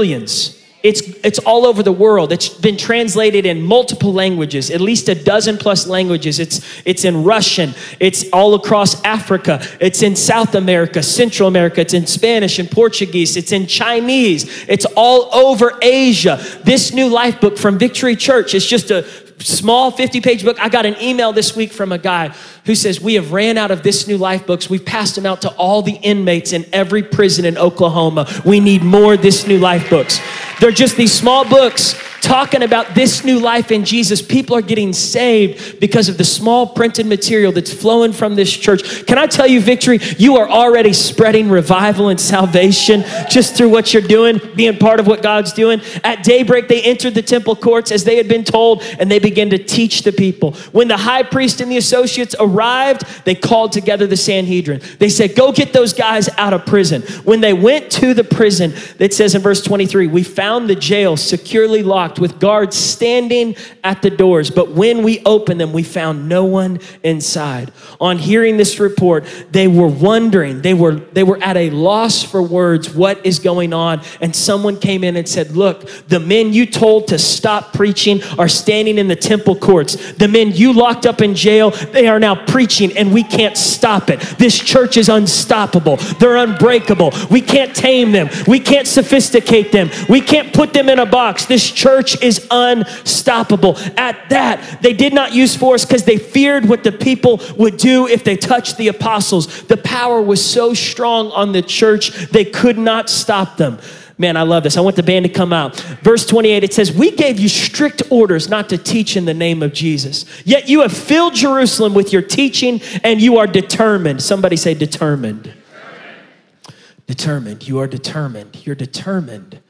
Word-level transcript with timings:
Millions. 0.00 0.56
It's, 0.82 1.02
it's 1.22 1.38
all 1.40 1.66
over 1.66 1.82
the 1.82 1.92
world. 1.92 2.32
It's 2.32 2.48
been 2.48 2.78
translated 2.78 3.44
in 3.44 3.60
multiple 3.60 4.14
languages, 4.14 4.70
at 4.70 4.80
least 4.80 5.10
a 5.10 5.14
dozen 5.14 5.58
plus 5.58 5.86
languages. 5.86 6.40
It's, 6.40 6.62
it's 6.86 7.04
in 7.04 7.22
Russian, 7.22 7.74
it's 7.98 8.24
all 8.32 8.54
across 8.54 9.04
Africa, 9.04 9.60
it's 9.78 10.00
in 10.00 10.16
South 10.16 10.54
America, 10.54 11.02
Central 11.02 11.48
America, 11.48 11.82
it's 11.82 11.92
in 11.92 12.06
Spanish 12.06 12.58
and 12.58 12.70
Portuguese, 12.70 13.36
it's 13.36 13.52
in 13.52 13.66
Chinese, 13.66 14.64
it's 14.68 14.86
all 14.96 15.28
over 15.34 15.78
Asia. 15.82 16.42
This 16.64 16.94
new 16.94 17.10
life 17.10 17.42
book 17.42 17.58
from 17.58 17.78
Victory 17.78 18.16
Church 18.16 18.54
is 18.54 18.64
just 18.64 18.90
a 18.90 19.02
small 19.40 19.90
50 19.90 20.20
page 20.20 20.44
book. 20.44 20.58
I 20.60 20.68
got 20.68 20.86
an 20.86 20.96
email 21.00 21.32
this 21.32 21.56
week 21.56 21.72
from 21.72 21.92
a 21.92 21.98
guy 21.98 22.28
who 22.66 22.74
says, 22.74 23.00
We 23.00 23.14
have 23.14 23.32
ran 23.32 23.58
out 23.58 23.70
of 23.70 23.82
this 23.82 24.06
new 24.06 24.18
life 24.18 24.46
books. 24.46 24.70
We've 24.70 24.84
passed 24.84 25.14
them 25.14 25.26
out 25.26 25.42
to 25.42 25.50
all 25.52 25.82
the 25.82 25.94
inmates 25.94 26.52
in 26.52 26.66
every 26.72 27.02
prison 27.02 27.44
in 27.44 27.58
Oklahoma. 27.58 28.28
We 28.44 28.60
need 28.60 28.82
more 28.82 29.16
this 29.16 29.46
new 29.46 29.58
life 29.58 29.88
books. 29.90 30.20
They're 30.60 30.70
just 30.70 30.96
these 30.96 31.12
small 31.12 31.48
books 31.48 31.94
talking 32.20 32.62
about 32.62 32.94
this 32.94 33.24
new 33.24 33.38
life 33.38 33.70
in 33.70 33.84
Jesus. 33.84 34.22
People 34.22 34.56
are 34.56 34.62
getting 34.62 34.92
saved 34.92 35.80
because 35.80 36.08
of 36.08 36.18
the 36.18 36.24
small 36.24 36.66
printed 36.66 37.06
material 37.06 37.52
that's 37.52 37.72
flowing 37.72 38.12
from 38.12 38.34
this 38.34 38.54
church. 38.54 39.06
Can 39.06 39.18
I 39.18 39.26
tell 39.26 39.46
you, 39.46 39.60
Victory, 39.60 39.98
you 40.18 40.36
are 40.36 40.48
already 40.48 40.92
spreading 40.92 41.48
revival 41.48 42.08
and 42.08 42.20
salvation 42.20 43.04
just 43.28 43.56
through 43.56 43.70
what 43.70 43.92
you're 43.92 44.02
doing, 44.02 44.40
being 44.54 44.76
part 44.78 45.00
of 45.00 45.06
what 45.06 45.22
God's 45.22 45.52
doing. 45.52 45.80
At 46.04 46.22
daybreak, 46.22 46.68
they 46.68 46.82
entered 46.82 47.14
the 47.14 47.22
temple 47.22 47.56
courts 47.56 47.90
as 47.90 48.04
they 48.04 48.16
had 48.16 48.28
been 48.28 48.44
told, 48.44 48.82
and 48.98 49.10
they 49.10 49.18
began 49.18 49.50
to 49.50 49.58
teach 49.58 50.02
the 50.02 50.12
people. 50.12 50.52
When 50.72 50.88
the 50.88 50.96
high 50.96 51.22
priest 51.22 51.60
and 51.60 51.70
the 51.70 51.76
associates 51.76 52.34
arrived, 52.38 53.24
they 53.24 53.34
called 53.34 53.72
together 53.72 54.06
the 54.06 54.16
Sanhedrin. 54.16 54.80
They 54.98 55.08
said, 55.08 55.34
Go 55.34 55.52
get 55.52 55.72
those 55.72 55.92
guys 55.92 56.28
out 56.36 56.52
of 56.52 56.66
prison. 56.66 57.02
When 57.24 57.40
they 57.40 57.52
went 57.52 57.90
to 57.92 58.14
the 58.14 58.24
prison, 58.24 58.74
it 58.98 59.14
says 59.14 59.34
in 59.34 59.42
verse 59.42 59.62
23, 59.62 60.06
we 60.06 60.22
found 60.22 60.68
the 60.68 60.74
jail 60.74 61.16
securely 61.16 61.82
locked 61.82 62.09
locked 62.10 62.18
with 62.18 62.40
guards 62.40 62.76
standing 62.76 63.54
at 63.84 64.02
the 64.02 64.10
doors. 64.10 64.50
But 64.50 64.72
when 64.72 65.04
we 65.04 65.22
opened 65.24 65.60
them, 65.60 65.72
we 65.72 65.84
found 65.84 66.28
no 66.28 66.44
one 66.44 66.80
inside. 67.04 67.70
On 68.00 68.18
hearing 68.18 68.56
this 68.56 68.80
report, 68.80 69.24
they 69.52 69.68
were 69.68 69.86
wondering, 69.86 70.62
they 70.62 70.74
were, 70.74 70.94
they 70.94 71.22
were 71.22 71.40
at 71.42 71.56
a 71.56 71.70
loss 71.70 72.24
for 72.24 72.42
words, 72.42 72.92
what 72.92 73.24
is 73.24 73.38
going 73.38 73.72
on? 73.72 74.02
And 74.20 74.34
someone 74.34 74.80
came 74.80 75.04
in 75.04 75.16
and 75.16 75.28
said, 75.28 75.52
Look, 75.52 75.88
the 76.08 76.18
men 76.18 76.52
you 76.52 76.66
told 76.66 77.08
to 77.08 77.18
stop 77.18 77.72
preaching 77.72 78.22
are 78.38 78.48
standing 78.48 78.98
in 78.98 79.06
the 79.06 79.16
temple 79.16 79.54
courts. 79.54 80.12
The 80.14 80.26
men 80.26 80.52
you 80.52 80.72
locked 80.72 81.06
up 81.06 81.20
in 81.20 81.34
jail, 81.34 81.70
they 81.70 82.08
are 82.08 82.18
now 82.18 82.34
preaching, 82.46 82.96
and 82.96 83.12
we 83.12 83.22
can't 83.22 83.56
stop 83.56 84.10
it. 84.10 84.20
This 84.38 84.58
church 84.58 84.96
is 84.96 85.08
unstoppable. 85.08 85.96
They're 86.18 86.36
unbreakable. 86.36 87.12
We 87.30 87.40
can't 87.40 87.74
tame 87.74 88.10
them. 88.10 88.28
We 88.48 88.58
can't 88.58 88.88
sophisticate 88.88 89.70
them. 89.70 89.90
We 90.08 90.20
can't 90.20 90.52
put 90.52 90.72
them 90.72 90.88
in 90.88 90.98
a 90.98 91.06
box. 91.06 91.46
This 91.46 91.70
church 91.70 91.99
church 92.00 92.22
is 92.22 92.46
unstoppable. 92.50 93.76
At 93.96 94.30
that, 94.30 94.82
they 94.82 94.92
did 94.92 95.12
not 95.12 95.34
use 95.34 95.54
force 95.54 95.84
because 95.84 96.04
they 96.04 96.16
feared 96.16 96.66
what 96.66 96.82
the 96.84 96.92
people 96.92 97.40
would 97.56 97.76
do 97.76 98.06
if 98.06 98.24
they 98.24 98.36
touched 98.36 98.76
the 98.78 98.88
apostles. 98.88 99.64
The 99.64 99.76
power 99.76 100.22
was 100.22 100.44
so 100.44 100.74
strong 100.74 101.30
on 101.32 101.52
the 101.52 101.62
church, 101.62 102.10
they 102.30 102.44
could 102.44 102.78
not 102.78 103.10
stop 103.10 103.56
them. 103.56 103.78
Man, 104.16 104.36
I 104.36 104.42
love 104.42 104.64
this. 104.64 104.76
I 104.76 104.82
want 104.82 104.96
the 104.96 105.02
band 105.02 105.24
to 105.24 105.30
come 105.30 105.50
out. 105.50 105.80
Verse 106.02 106.26
28, 106.26 106.62
it 106.62 106.74
says, 106.74 106.92
We 106.92 107.10
gave 107.10 107.40
you 107.40 107.48
strict 107.48 108.02
orders 108.10 108.50
not 108.50 108.68
to 108.68 108.76
teach 108.76 109.16
in 109.16 109.24
the 109.24 109.32
name 109.32 109.62
of 109.62 109.72
Jesus. 109.72 110.26
Yet 110.44 110.68
you 110.68 110.82
have 110.82 110.92
filled 110.92 111.34
Jerusalem 111.34 111.94
with 111.94 112.12
your 112.12 112.20
teaching 112.20 112.82
and 113.02 113.18
you 113.18 113.38
are 113.38 113.46
determined. 113.46 114.22
Somebody 114.22 114.56
say, 114.56 114.74
determined. 114.74 115.44
Determined. 115.44 117.06
determined. 117.06 117.68
You 117.68 117.78
are 117.78 117.86
determined. 117.86 118.66
You're 118.66 118.74
determined 118.74 119.60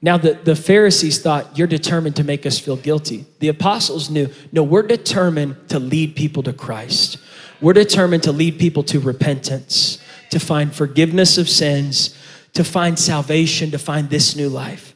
now, 0.00 0.16
the, 0.16 0.34
the 0.34 0.54
Pharisees 0.54 1.20
thought, 1.20 1.58
You're 1.58 1.66
determined 1.66 2.16
to 2.16 2.24
make 2.24 2.46
us 2.46 2.58
feel 2.58 2.76
guilty. 2.76 3.26
The 3.40 3.48
apostles 3.48 4.10
knew, 4.10 4.28
No, 4.52 4.62
we're 4.62 4.86
determined 4.86 5.68
to 5.70 5.78
lead 5.78 6.14
people 6.14 6.42
to 6.44 6.52
Christ. 6.52 7.18
We're 7.60 7.72
determined 7.72 8.22
to 8.22 8.32
lead 8.32 8.58
people 8.60 8.84
to 8.84 9.00
repentance, 9.00 9.98
to 10.30 10.38
find 10.38 10.72
forgiveness 10.72 11.38
of 11.38 11.48
sins, 11.48 12.16
to 12.52 12.62
find 12.62 12.96
salvation, 12.96 13.72
to 13.72 13.78
find 13.78 14.08
this 14.08 14.36
new 14.36 14.48
life. 14.48 14.94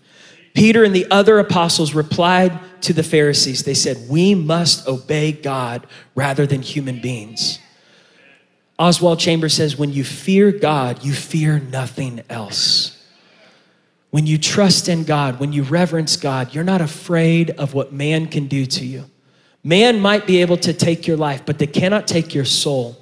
Peter 0.55 0.85
and 0.85 0.95
the 0.95 1.11
other 1.11 1.39
apostles 1.39 1.95
replied 1.95 2.57
to 2.83 2.93
the 2.93 3.03
Pharisees. 3.03 3.65
They 3.65 3.75
said, 3.75 4.09
We 4.09 4.37
must 4.37 4.87
obey 4.87 5.33
God 5.33 5.87
rather 6.15 6.47
than 6.47 6.63
human 6.63 7.01
beings. 7.01 7.59
Oswald 8.79 9.19
Chambers 9.19 9.55
says, 9.55 9.77
When 9.77 9.93
you 9.93 10.05
fear 10.05 10.53
God, 10.53 11.05
you 11.05 11.13
fear 11.13 11.59
nothing 11.59 12.23
else. 12.31 12.92
When 14.13 14.27
you 14.27 14.37
trust 14.37 14.91
in 14.91 15.05
God, 15.05 15.41
when 15.41 15.55
you 15.55 15.63
reverence 15.63 16.19
God, 16.19 16.55
you're 16.55 16.65
not 16.65 16.83
afraid 16.83 17.49
of 17.53 17.73
what 17.73 17.95
man 17.95 18.27
can 18.27 18.47
do 18.47 18.67
to 18.67 18.85
you. 18.85 19.07
Man 19.65 20.01
might 20.01 20.27
be 20.27 20.43
able 20.43 20.59
to 20.59 20.75
take 20.75 21.07
your 21.07 21.17
life, 21.17 21.47
but 21.47 21.59
they 21.59 21.67
cannot 21.67 22.07
take 22.07 22.35
your 22.35 22.45
soul. 22.45 22.99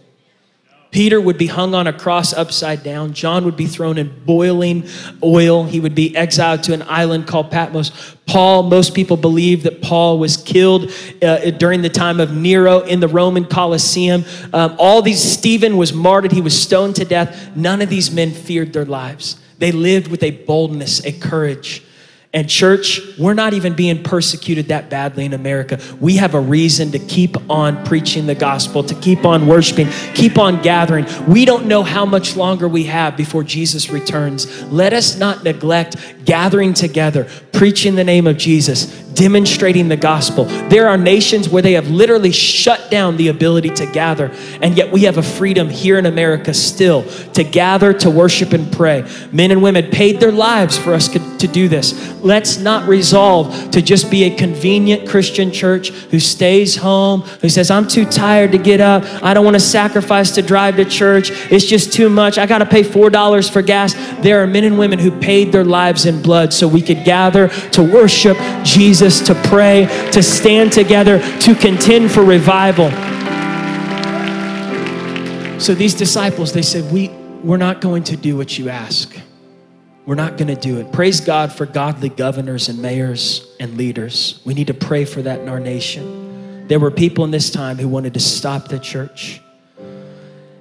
Peter 0.93 1.21
would 1.21 1.37
be 1.37 1.49
hung 1.49 1.75
on 1.75 1.89
a 1.89 1.93
cross 1.93 2.33
upside 2.33 2.85
down. 2.85 3.13
John 3.13 3.45
would 3.45 3.57
be 3.57 3.67
thrown 3.67 3.99
in 3.99 4.25
boiling 4.25 4.87
oil. 5.21 5.65
He 5.65 5.81
would 5.81 5.97
be 5.97 6.17
exiled 6.17 6.63
to 6.65 6.75
an 6.75 6.83
island 6.83 7.27
called 7.27 7.51
Patmos. 7.51 8.15
Paul, 8.27 8.63
most 8.63 8.95
people 8.95 9.17
believe 9.17 9.65
that 9.65 9.83
Paul 9.83 10.21
was 10.21 10.37
killed 10.37 10.93
uh, 11.23 11.51
during 11.51 11.83
the 11.83 11.91
time 11.91 12.21
of 12.21 12.33
Nero 12.33 12.83
in 12.83 13.01
the 13.01 13.09
Roman 13.09 13.47
Colosseum. 13.47 14.25
Um, 14.53 14.77
all 14.79 15.03
these, 15.03 15.21
Stephen 15.21 15.77
was 15.77 15.93
martyred. 15.93 16.31
He 16.31 16.41
was 16.41 16.61
stoned 16.61 16.95
to 16.97 17.05
death. 17.05 17.57
None 17.57 17.83
of 17.83 17.89
these 17.89 18.13
men 18.13 18.31
feared 18.31 18.73
their 18.73 18.85
lives. 18.85 19.40
They 19.61 19.71
lived 19.71 20.09
with 20.09 20.25
a 20.25 20.33
boldness, 20.33 21.05
a 21.05 21.13
courage. 21.13 21.85
And, 22.33 22.49
church, 22.49 23.01
we're 23.19 23.35
not 23.35 23.55
even 23.55 23.75
being 23.75 24.05
persecuted 24.05 24.69
that 24.69 24.89
badly 24.89 25.25
in 25.25 25.33
America. 25.33 25.81
We 26.01 26.17
have 26.19 26.35
a 26.35 26.41
reason 26.41 26.93
to 26.93 27.01
keep 27.01 27.37
on 27.51 27.85
preaching 27.85 28.27
the 28.27 28.37
gospel, 28.37 28.85
to 28.85 28.95
keep 28.95 29.27
on 29.27 29.49
worshiping, 29.49 29.89
keep 30.15 30.39
on 30.39 30.63
gathering. 30.63 31.07
We 31.27 31.45
don't 31.45 31.67
know 31.67 31.83
how 31.83 32.07
much 32.07 32.37
longer 32.37 32.69
we 32.69 32.85
have 32.85 33.17
before 33.17 33.43
Jesus 33.43 33.91
returns. 33.91 34.63
Let 34.71 34.93
us 34.93 35.19
not 35.19 35.43
neglect 35.43 35.97
gathering 36.25 36.73
together, 36.73 37.27
preaching 37.53 37.97
the 37.97 38.05
name 38.05 38.29
of 38.29 38.37
Jesus, 38.37 39.10
demonstrating 39.15 39.89
the 39.89 39.97
gospel. 39.97 40.45
There 40.45 40.89
are 40.89 40.97
nations 40.97 41.49
where 41.49 41.63
they 41.63 41.73
have 41.73 41.89
literally 41.91 42.33
shut 42.33 42.91
down 42.91 43.17
the 43.17 43.29
ability 43.29 43.71
to 43.71 43.87
gather, 43.87 44.31
and 44.63 44.77
yet 44.77 44.93
we 44.93 45.03
have 45.03 45.19
a 45.19 45.23
freedom 45.23 45.69
here 45.69 45.99
in 45.99 46.07
America 46.07 46.55
still 46.55 47.05
to 47.35 47.45
gather, 47.45 47.93
to 47.95 48.11
worship, 48.11 48.53
and 48.53 48.73
pray. 48.73 49.09
Men 49.33 49.51
and 49.51 49.63
women 49.63 49.91
paid 49.91 50.21
their 50.21 50.33
lives 50.33 50.77
for 50.79 50.95
us 50.95 51.09
to 51.09 51.19
do 51.49 51.69
this. 51.69 52.15
Let's 52.21 52.59
not 52.59 52.89
resolve 52.89 53.71
to 53.71 53.83
just 53.83 54.11
be 54.11 54.25
a 54.25 54.37
convenient 54.37 55.09
Christian 55.09 55.51
church 55.51 55.89
who 55.89 56.21
stays 56.21 56.77
home, 56.77 57.23
who 57.23 57.49
says, 57.49 57.71
I'm 57.71 57.89
too 57.89 58.05
tired 58.05 58.53
to 58.53 58.59
get 58.59 58.81
up. 58.81 59.05
I 59.23 59.35
don't 59.35 59.45
want 59.45 59.57
to 59.57 59.61
sacrifice 59.61 60.33
to 60.33 60.43
drive 60.43 60.77
to 60.77 60.85
church. 60.85 61.31
It's 61.51 61.65
just 61.65 61.93
too 61.93 62.09
much. 62.11 62.39
I 62.39 62.47
got 62.47 62.59
to 62.59 62.67
pay 62.67 62.83
$4 62.83 63.53
for 63.53 63.63
gas. 63.63 63.95
There 64.21 64.43
are 64.43 64.47
men 64.47 64.65
and 64.65 64.79
women 64.79 64.99
who 64.99 65.11
paid 65.11 65.51
their 65.53 65.65
lives 65.65 66.07
in 66.07 66.23
blood 66.23 66.53
so 66.53 66.69
we 66.69 66.83
could 66.83 67.05
gather 67.05 67.49
to 67.49 67.83
worship 67.83 68.37
Jesus, 68.65 69.00
to 69.01 69.35
pray, 69.49 69.87
to 70.13 70.23
stand 70.23 70.73
together, 70.73 71.19
to 71.41 71.55
contend 71.55 72.11
for 72.11 72.23
revival. 72.23 72.91
So 75.59 75.75
these 75.75 75.95
disciples, 75.95 76.53
they 76.53 76.63
said, 76.63 76.93
we, 76.93 77.09
We're 77.43 77.57
not 77.57 77.81
going 77.81 78.05
to 78.05 78.17
do 78.17 78.37
what 78.37 78.59
you 78.59 78.69
ask. 78.69 79.17
We're 80.07 80.15
not 80.15 80.37
going 80.37 80.49
to 80.49 80.61
do 80.61 80.79
it. 80.81 80.93
Praise 80.93 81.21
God 81.21 81.53
for 81.53 81.67
godly 81.67 82.09
governors 82.09 82.69
and 82.69 82.81
mayors 82.81 83.47
and 83.61 83.77
leaders. 83.77 84.41
We 84.45 84.55
need 84.55 84.67
to 84.67 84.75
pray 84.75 85.05
for 85.05 85.23
that 85.23 85.41
in 85.41 85.49
our 85.49 85.61
nation. 85.61 86.67
There 86.67 86.79
were 86.79 86.91
people 86.91 87.25
in 87.25 87.31
this 87.31 87.51
time 87.51 87.79
who 87.79 87.89
wanted 87.89 88.15
to 88.15 88.21
stop 88.21 88.69
the 88.69 88.79
church. 88.79 89.41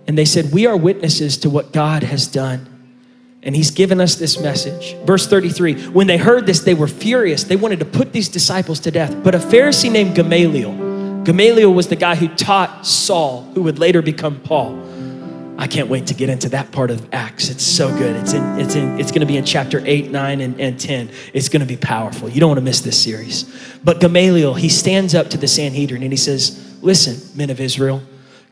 And 0.07 0.17
they 0.17 0.25
said, 0.25 0.51
We 0.51 0.65
are 0.65 0.75
witnesses 0.75 1.37
to 1.39 1.49
what 1.49 1.71
God 1.71 2.03
has 2.03 2.27
done. 2.27 2.78
And 3.41 3.55
he's 3.55 3.71
given 3.71 4.01
us 4.01 4.15
this 4.15 4.39
message. 4.39 4.95
Verse 5.05 5.27
33 5.27 5.87
When 5.89 6.07
they 6.07 6.17
heard 6.17 6.45
this, 6.45 6.59
they 6.59 6.73
were 6.73 6.87
furious. 6.87 7.43
They 7.43 7.55
wanted 7.55 7.79
to 7.79 7.85
put 7.85 8.11
these 8.11 8.29
disciples 8.29 8.79
to 8.81 8.91
death. 8.91 9.15
But 9.23 9.35
a 9.35 9.39
Pharisee 9.39 9.91
named 9.91 10.15
Gamaliel, 10.15 11.23
Gamaliel 11.23 11.73
was 11.73 11.87
the 11.87 11.95
guy 11.95 12.15
who 12.15 12.27
taught 12.27 12.85
Saul, 12.85 13.43
who 13.53 13.63
would 13.63 13.79
later 13.79 14.01
become 14.01 14.39
Paul. 14.39 14.87
I 15.59 15.67
can't 15.67 15.89
wait 15.89 16.07
to 16.07 16.13
get 16.13 16.29
into 16.29 16.47
that 16.49 16.71
part 16.71 16.89
of 16.89 17.13
Acts. 17.13 17.49
It's 17.49 17.65
so 17.65 17.89
good. 17.97 18.15
It's 18.15 18.31
in, 18.31 18.59
it's 18.59 18.75
in, 18.75 18.97
it's 18.97 19.11
going 19.11 19.19
to 19.19 19.27
be 19.27 19.35
in 19.35 19.43
chapter 19.43 19.83
8, 19.85 20.09
9, 20.09 20.39
and, 20.39 20.59
and 20.59 20.79
10. 20.79 21.09
It's 21.33 21.49
going 21.49 21.59
to 21.59 21.65
be 21.65 21.75
powerful. 21.75 22.29
You 22.29 22.39
don't 22.39 22.47
want 22.47 22.59
to 22.59 22.63
miss 22.63 22.79
this 22.79 22.97
series. 22.97 23.43
But 23.83 23.99
Gamaliel, 23.99 24.53
he 24.53 24.69
stands 24.69 25.13
up 25.13 25.29
to 25.31 25.37
the 25.37 25.49
Sanhedrin 25.49 26.01
and 26.01 26.13
he 26.13 26.17
says, 26.17 26.77
Listen, 26.81 27.37
men 27.37 27.49
of 27.49 27.59
Israel, 27.59 28.01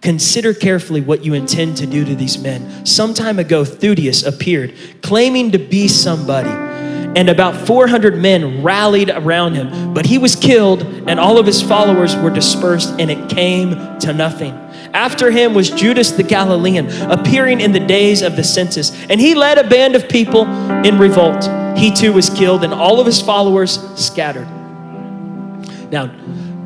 Consider 0.02 0.54
carefully 0.54 1.02
what 1.02 1.26
you 1.26 1.34
intend 1.34 1.78
to 1.78 1.88
do 1.88 2.06
to 2.06 2.16
these 2.16 2.38
men. 2.38 2.86
Some 2.86 3.14
time 3.14 3.40
ago, 3.40 3.64
Theudas 3.64 4.26
appeared, 4.26 4.74
claiming 5.02 5.52
to 5.52 5.58
be 5.58 5.88
somebody, 5.88 6.50
and 6.50 7.30
about 7.30 7.56
400 7.66 8.16
men 8.16 8.62
rallied 8.62 9.10
around 9.10 9.56
him. 9.56 9.94
But 9.96 10.06
he 10.06 10.20
was 10.20 10.36
killed, 10.36 10.84
and 10.84 11.20
all 11.20 11.40
of 11.40 11.48
his 11.48 11.62
followers 11.62 12.16
were 12.16 12.30
dispersed, 12.30 12.90
and 13.00 13.10
it 13.10 13.28
came 13.30 13.98
to 14.00 14.14
nothing. 14.14 14.54
After 14.94 15.32
him 15.32 15.56
was 15.56 15.72
Judas 15.72 16.12
the 16.12 16.24
Galilean, 16.24 16.90
appearing 17.12 17.60
in 17.60 17.72
the 17.72 17.80
days 17.80 18.22
of 18.22 18.36
the 18.36 18.44
census, 18.44 18.92
and 19.10 19.20
he 19.20 19.34
led 19.34 19.58
a 19.58 19.68
band 19.68 19.96
of 19.96 20.08
people 20.08 20.46
in 20.86 21.00
revolt. 21.00 21.44
he 21.78 21.92
too 21.92 22.14
was 22.14 22.30
killed, 22.30 22.64
and 22.64 22.74
all 22.74 23.00
of 23.00 23.06
his 23.06 23.22
followers 23.22 23.80
scattered. 23.96 24.48
Now, 25.92 26.12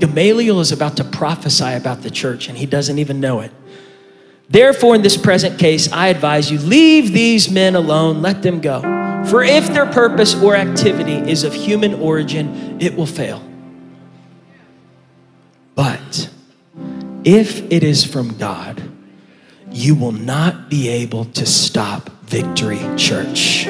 Gamaliel 0.02 0.60
is 0.60 0.74
about 0.74 0.98
to 0.98 1.04
prophesy 1.06 1.74
about 1.74 2.02
the 2.02 2.10
church, 2.10 2.50
and 2.50 2.58
he 2.58 2.66
doesn't 2.66 3.00
even 3.00 3.22
know 3.22 3.40
it. 3.40 3.52
Therefore, 4.50 4.96
in 4.96 5.02
this 5.02 5.16
present 5.16 5.58
case, 5.58 5.90
I 5.94 6.08
advise 6.10 6.52
you 6.52 6.60
leave 6.60 7.14
these 7.14 7.50
men 7.50 7.76
alone, 7.76 8.22
let 8.22 8.42
them 8.42 8.60
go. 8.60 8.82
For 9.30 9.44
if 9.44 9.68
their 9.68 9.86
purpose 9.86 10.36
or 10.36 10.56
activity 10.56 11.14
is 11.14 11.44
of 11.44 11.54
human 11.54 11.94
origin, 11.94 12.82
it 12.82 12.96
will 12.96 13.06
fail. 13.06 13.42
But 15.76 16.30
if 17.24 17.62
it 17.72 17.84
is 17.84 18.04
from 18.04 18.38
God, 18.38 18.82
you 19.72 19.96
will 19.96 20.12
not 20.12 20.70
be 20.70 20.90
able 20.90 21.26
to 21.26 21.46
stop 21.46 22.10
Victory 22.24 22.80
Church. 22.98 23.68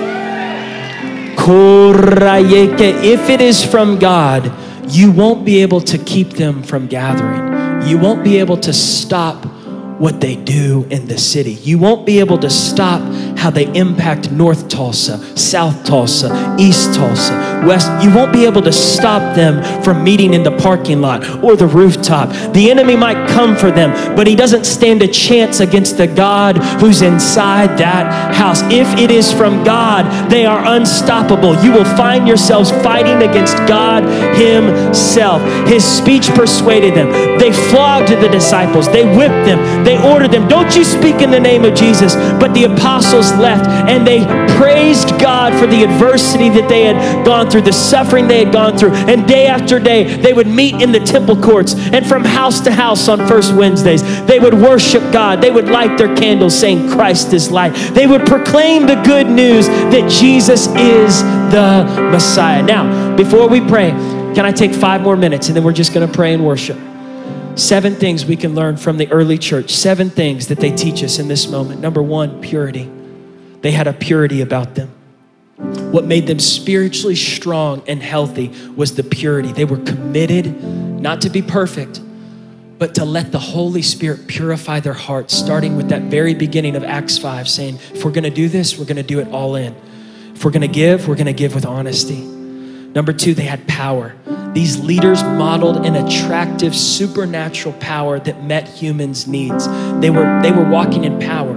If 3.03 3.29
it 3.29 3.41
is 3.41 3.63
from 3.63 3.99
God, 3.99 4.51
you 4.91 5.11
won't 5.11 5.45
be 5.45 5.61
able 5.61 5.81
to 5.81 5.97
keep 5.97 6.31
them 6.31 6.63
from 6.63 6.87
gathering. 6.87 7.87
You 7.87 7.97
won't 7.97 8.23
be 8.23 8.37
able 8.37 8.57
to 8.57 8.73
stop 8.73 9.45
what 9.99 10.19
they 10.19 10.35
do 10.35 10.85
in 10.89 11.07
the 11.07 11.17
city. 11.17 11.53
You 11.53 11.77
won't 11.77 12.05
be 12.05 12.19
able 12.19 12.37
to 12.39 12.49
stop 12.49 13.01
how 13.41 13.49
they 13.49 13.65
impact 13.73 14.31
North 14.31 14.69
Tulsa, 14.69 15.17
South 15.35 15.83
Tulsa, 15.83 16.55
East 16.59 16.93
Tulsa, 16.93 17.63
West. 17.65 17.89
You 18.03 18.13
won't 18.13 18.31
be 18.31 18.45
able 18.45 18.61
to 18.61 18.71
stop 18.71 19.35
them 19.35 19.63
from 19.83 20.03
meeting 20.03 20.35
in 20.35 20.43
the 20.43 20.55
parking 20.57 21.01
lot 21.01 21.27
or 21.43 21.55
the 21.55 21.65
rooftop. 21.65 22.29
The 22.53 22.69
enemy 22.69 22.95
might 22.95 23.27
come 23.27 23.55
for 23.55 23.71
them, 23.71 24.15
but 24.15 24.27
he 24.27 24.35
doesn't 24.35 24.65
stand 24.65 25.01
a 25.01 25.07
chance 25.07 25.59
against 25.59 25.97
the 25.97 26.05
God 26.05 26.57
who's 26.79 27.01
inside 27.01 27.79
that 27.79 28.35
house. 28.35 28.61
If 28.65 28.87
it 28.99 29.09
is 29.09 29.33
from 29.33 29.63
God, 29.63 30.29
they 30.29 30.45
are 30.45 30.63
unstoppable. 30.75 31.55
You 31.63 31.71
will 31.71 31.97
find 31.97 32.27
yourselves 32.27 32.69
fighting 32.83 33.27
against 33.27 33.57
God 33.67 34.03
Himself. 34.37 35.41
His 35.67 35.83
speech 35.83 36.29
persuaded 36.35 36.93
them. 36.93 37.09
They 37.39 37.51
flogged 37.51 38.09
the 38.09 38.29
disciples, 38.29 38.87
they 38.87 39.03
whipped 39.03 39.45
them. 39.47 39.83
They 39.83 39.97
ordered 39.97 40.29
them, 40.29 40.47
Don't 40.47 40.75
you 40.75 40.83
speak 40.83 41.23
in 41.23 41.31
the 41.31 41.39
name 41.39 41.65
of 41.65 41.73
Jesus. 41.73 42.13
But 42.39 42.53
the 42.53 42.65
apostles 42.65 43.30
left 43.37 43.67
and 43.89 44.05
they 44.05 44.25
praised 44.57 45.19
God 45.19 45.57
for 45.59 45.67
the 45.67 45.83
adversity 45.83 46.49
that 46.49 46.67
they 46.69 46.83
had 46.83 47.25
gone 47.25 47.49
through, 47.49 47.61
the 47.61 47.73
suffering 47.73 48.27
they 48.27 48.43
had 48.43 48.53
gone 48.53 48.77
through. 48.77 48.91
And 48.93 49.27
day 49.27 49.47
after 49.47 49.79
day, 49.79 50.17
they 50.17 50.33
would 50.33 50.47
meet 50.47 50.81
in 50.81 50.91
the 50.91 50.99
temple 50.99 51.35
courts 51.35 51.75
and 51.75 52.05
from 52.05 52.23
house 52.23 52.59
to 52.61 52.71
house 52.71 53.07
on 53.07 53.27
first 53.27 53.53
Wednesdays. 53.53 54.03
They 54.25 54.39
would 54.39 54.53
worship 54.53 55.01
God. 55.11 55.41
They 55.41 55.51
would 55.51 55.69
light 55.69 55.97
their 55.97 56.15
candles 56.15 56.57
saying, 56.57 56.89
Christ 56.89 57.33
is 57.33 57.51
light. 57.51 57.73
They 57.93 58.07
would 58.07 58.25
proclaim 58.25 58.85
the 58.85 59.01
good 59.03 59.27
news 59.27 59.67
that 59.67 60.09
Jesus 60.09 60.67
is 60.67 61.21
the 61.51 62.09
Messiah. 62.11 62.63
Now, 62.63 63.15
before 63.15 63.47
we 63.47 63.61
pray, 63.61 63.91
can 64.35 64.45
I 64.45 64.51
take 64.51 64.73
five 64.73 65.01
more 65.01 65.17
minutes 65.17 65.47
and 65.47 65.55
then 65.55 65.63
we're 65.63 65.73
just 65.73 65.93
going 65.93 66.07
to 66.07 66.13
pray 66.13 66.33
and 66.33 66.45
worship? 66.45 66.77
Seven 67.55 67.95
things 67.95 68.25
we 68.25 68.37
can 68.37 68.55
learn 68.55 68.77
from 68.77 68.97
the 68.97 69.11
early 69.11 69.37
church. 69.37 69.71
Seven 69.71 70.09
things 70.09 70.47
that 70.47 70.59
they 70.59 70.73
teach 70.73 71.03
us 71.03 71.19
in 71.19 71.27
this 71.27 71.49
moment. 71.49 71.81
Number 71.81 72.01
one, 72.01 72.41
purity. 72.41 72.89
They 73.61 73.71
had 73.71 73.87
a 73.87 73.93
purity 73.93 74.41
about 74.41 74.75
them. 74.75 74.89
What 75.91 76.05
made 76.05 76.27
them 76.27 76.39
spiritually 76.39 77.15
strong 77.15 77.83
and 77.87 78.01
healthy 78.01 78.51
was 78.75 78.95
the 78.95 79.03
purity. 79.03 79.51
They 79.51 79.65
were 79.65 79.77
committed 79.77 80.63
not 80.63 81.21
to 81.21 81.29
be 81.29 81.41
perfect, 81.41 82.01
but 82.79 82.95
to 82.95 83.05
let 83.05 83.31
the 83.31 83.39
Holy 83.39 83.83
Spirit 83.83 84.27
purify 84.27 84.79
their 84.79 84.93
hearts, 84.93 85.35
starting 85.35 85.75
with 85.75 85.89
that 85.89 86.03
very 86.03 86.33
beginning 86.33 86.75
of 86.75 86.83
Acts 86.83 87.17
5, 87.17 87.47
saying, 87.47 87.79
if 87.93 88.03
we're 88.03 88.11
gonna 88.11 88.31
do 88.31 88.49
this, 88.49 88.79
we're 88.79 88.85
gonna 88.85 89.03
do 89.03 89.19
it 89.19 89.27
all 89.27 89.55
in. 89.55 89.75
If 90.33 90.43
we're 90.43 90.51
gonna 90.51 90.67
give, 90.67 91.07
we're 91.07 91.15
gonna 91.15 91.33
give 91.33 91.53
with 91.53 91.65
honesty. 91.65 92.21
Number 92.21 93.13
two, 93.13 93.33
they 93.35 93.43
had 93.43 93.67
power. 93.67 94.15
These 94.53 94.79
leaders 94.79 95.21
modeled 95.23 95.85
an 95.85 95.95
attractive 95.95 96.75
supernatural 96.75 97.73
power 97.75 98.19
that 98.19 98.43
met 98.43 98.67
humans' 98.67 99.27
needs. 99.27 99.67
They 100.01 100.09
were, 100.09 100.41
they 100.41 100.51
were 100.51 100.67
walking 100.67 101.05
in 101.05 101.19
power. 101.19 101.55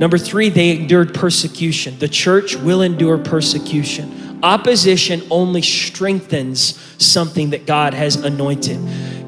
Number 0.00 0.16
three, 0.16 0.48
they 0.48 0.70
endured 0.70 1.12
persecution. 1.12 1.98
The 1.98 2.08
church 2.08 2.56
will 2.56 2.80
endure 2.80 3.18
persecution. 3.18 4.40
Opposition 4.42 5.22
only 5.30 5.60
strengthens 5.60 6.80
something 6.96 7.50
that 7.50 7.66
God 7.66 7.92
has 7.92 8.16
anointed. 8.16 8.78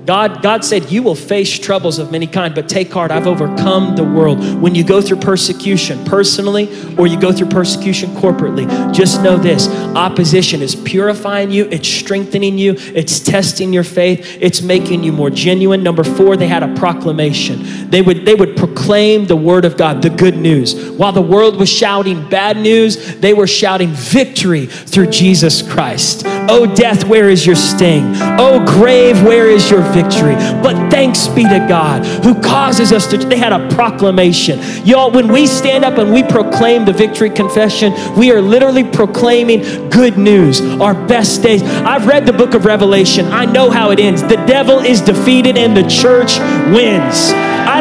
God, 0.04 0.42
God 0.42 0.64
said, 0.64 0.90
You 0.90 1.02
will 1.02 1.14
face 1.14 1.58
troubles 1.58 1.98
of 1.98 2.10
many 2.10 2.26
kind, 2.26 2.54
but 2.54 2.68
take 2.68 2.92
heart, 2.92 3.12
I've 3.12 3.28
overcome 3.28 3.94
the 3.94 4.02
world. 4.02 4.60
When 4.60 4.74
you 4.74 4.82
go 4.82 5.00
through 5.00 5.18
persecution 5.18 6.04
personally 6.04 6.96
or 6.96 7.06
you 7.06 7.20
go 7.20 7.32
through 7.32 7.48
persecution 7.50 8.10
corporately, 8.10 8.92
just 8.92 9.22
know 9.22 9.36
this 9.36 9.68
opposition 9.94 10.60
is 10.60 10.74
purifying 10.74 11.52
you, 11.52 11.68
it's 11.70 11.88
strengthening 11.88 12.58
you, 12.58 12.74
it's 12.78 13.20
testing 13.20 13.72
your 13.72 13.84
faith, 13.84 14.38
it's 14.40 14.60
making 14.60 15.04
you 15.04 15.12
more 15.12 15.30
genuine. 15.30 15.84
Number 15.84 16.02
four, 16.02 16.36
they 16.36 16.48
had 16.48 16.64
a 16.64 16.74
proclamation. 16.74 17.88
They 17.90 18.02
would, 18.02 18.24
they 18.24 18.34
would 18.34 18.56
proclaim 18.56 19.26
the 19.26 19.36
word 19.36 19.64
of 19.64 19.76
God, 19.76 20.02
the 20.02 20.10
good 20.10 20.36
news. 20.36 20.90
While 20.90 21.12
the 21.12 21.22
world 21.22 21.56
was 21.56 21.68
shouting 21.68 22.28
bad 22.28 22.56
news, 22.56 23.16
they 23.20 23.34
were 23.34 23.46
shouting 23.46 23.90
victory 23.90 24.66
through 24.66 25.08
Jesus 25.08 25.62
Christ. 25.62 26.22
Oh, 26.26 26.66
death, 26.74 27.04
where 27.04 27.30
is 27.30 27.46
your 27.46 27.56
sting? 27.56 28.02
Oh, 28.16 28.64
grave, 28.66 29.22
where 29.22 29.48
is 29.48 29.70
your 29.70 29.91
victory. 29.92 30.34
But 30.62 30.90
thanks 30.90 31.28
be 31.28 31.44
to 31.44 31.66
God 31.68 32.04
who 32.24 32.40
causes 32.40 32.92
us 32.92 33.06
to, 33.08 33.18
they 33.18 33.36
had 33.36 33.52
a 33.52 33.68
proclamation. 33.74 34.58
Y'all, 34.84 35.10
when 35.10 35.28
we 35.28 35.46
stand 35.46 35.84
up 35.84 35.98
and 35.98 36.12
we 36.12 36.22
proclaim 36.22 36.84
the 36.84 36.92
victory 36.92 37.30
confession, 37.30 37.92
we 38.16 38.32
are 38.32 38.40
literally 38.40 38.84
proclaiming 38.84 39.90
good 39.90 40.18
news, 40.18 40.60
our 40.80 40.94
best 41.06 41.42
days. 41.42 41.62
I've 41.62 42.06
read 42.06 42.26
the 42.26 42.32
book 42.32 42.54
of 42.54 42.64
Revelation. 42.64 43.26
I 43.26 43.44
know 43.44 43.70
how 43.70 43.90
it 43.90 44.00
ends. 44.00 44.22
The 44.22 44.42
devil 44.46 44.78
is 44.78 45.00
defeated 45.00 45.56
and 45.56 45.76
the 45.76 45.88
church 45.88 46.38
wins. 46.74 47.32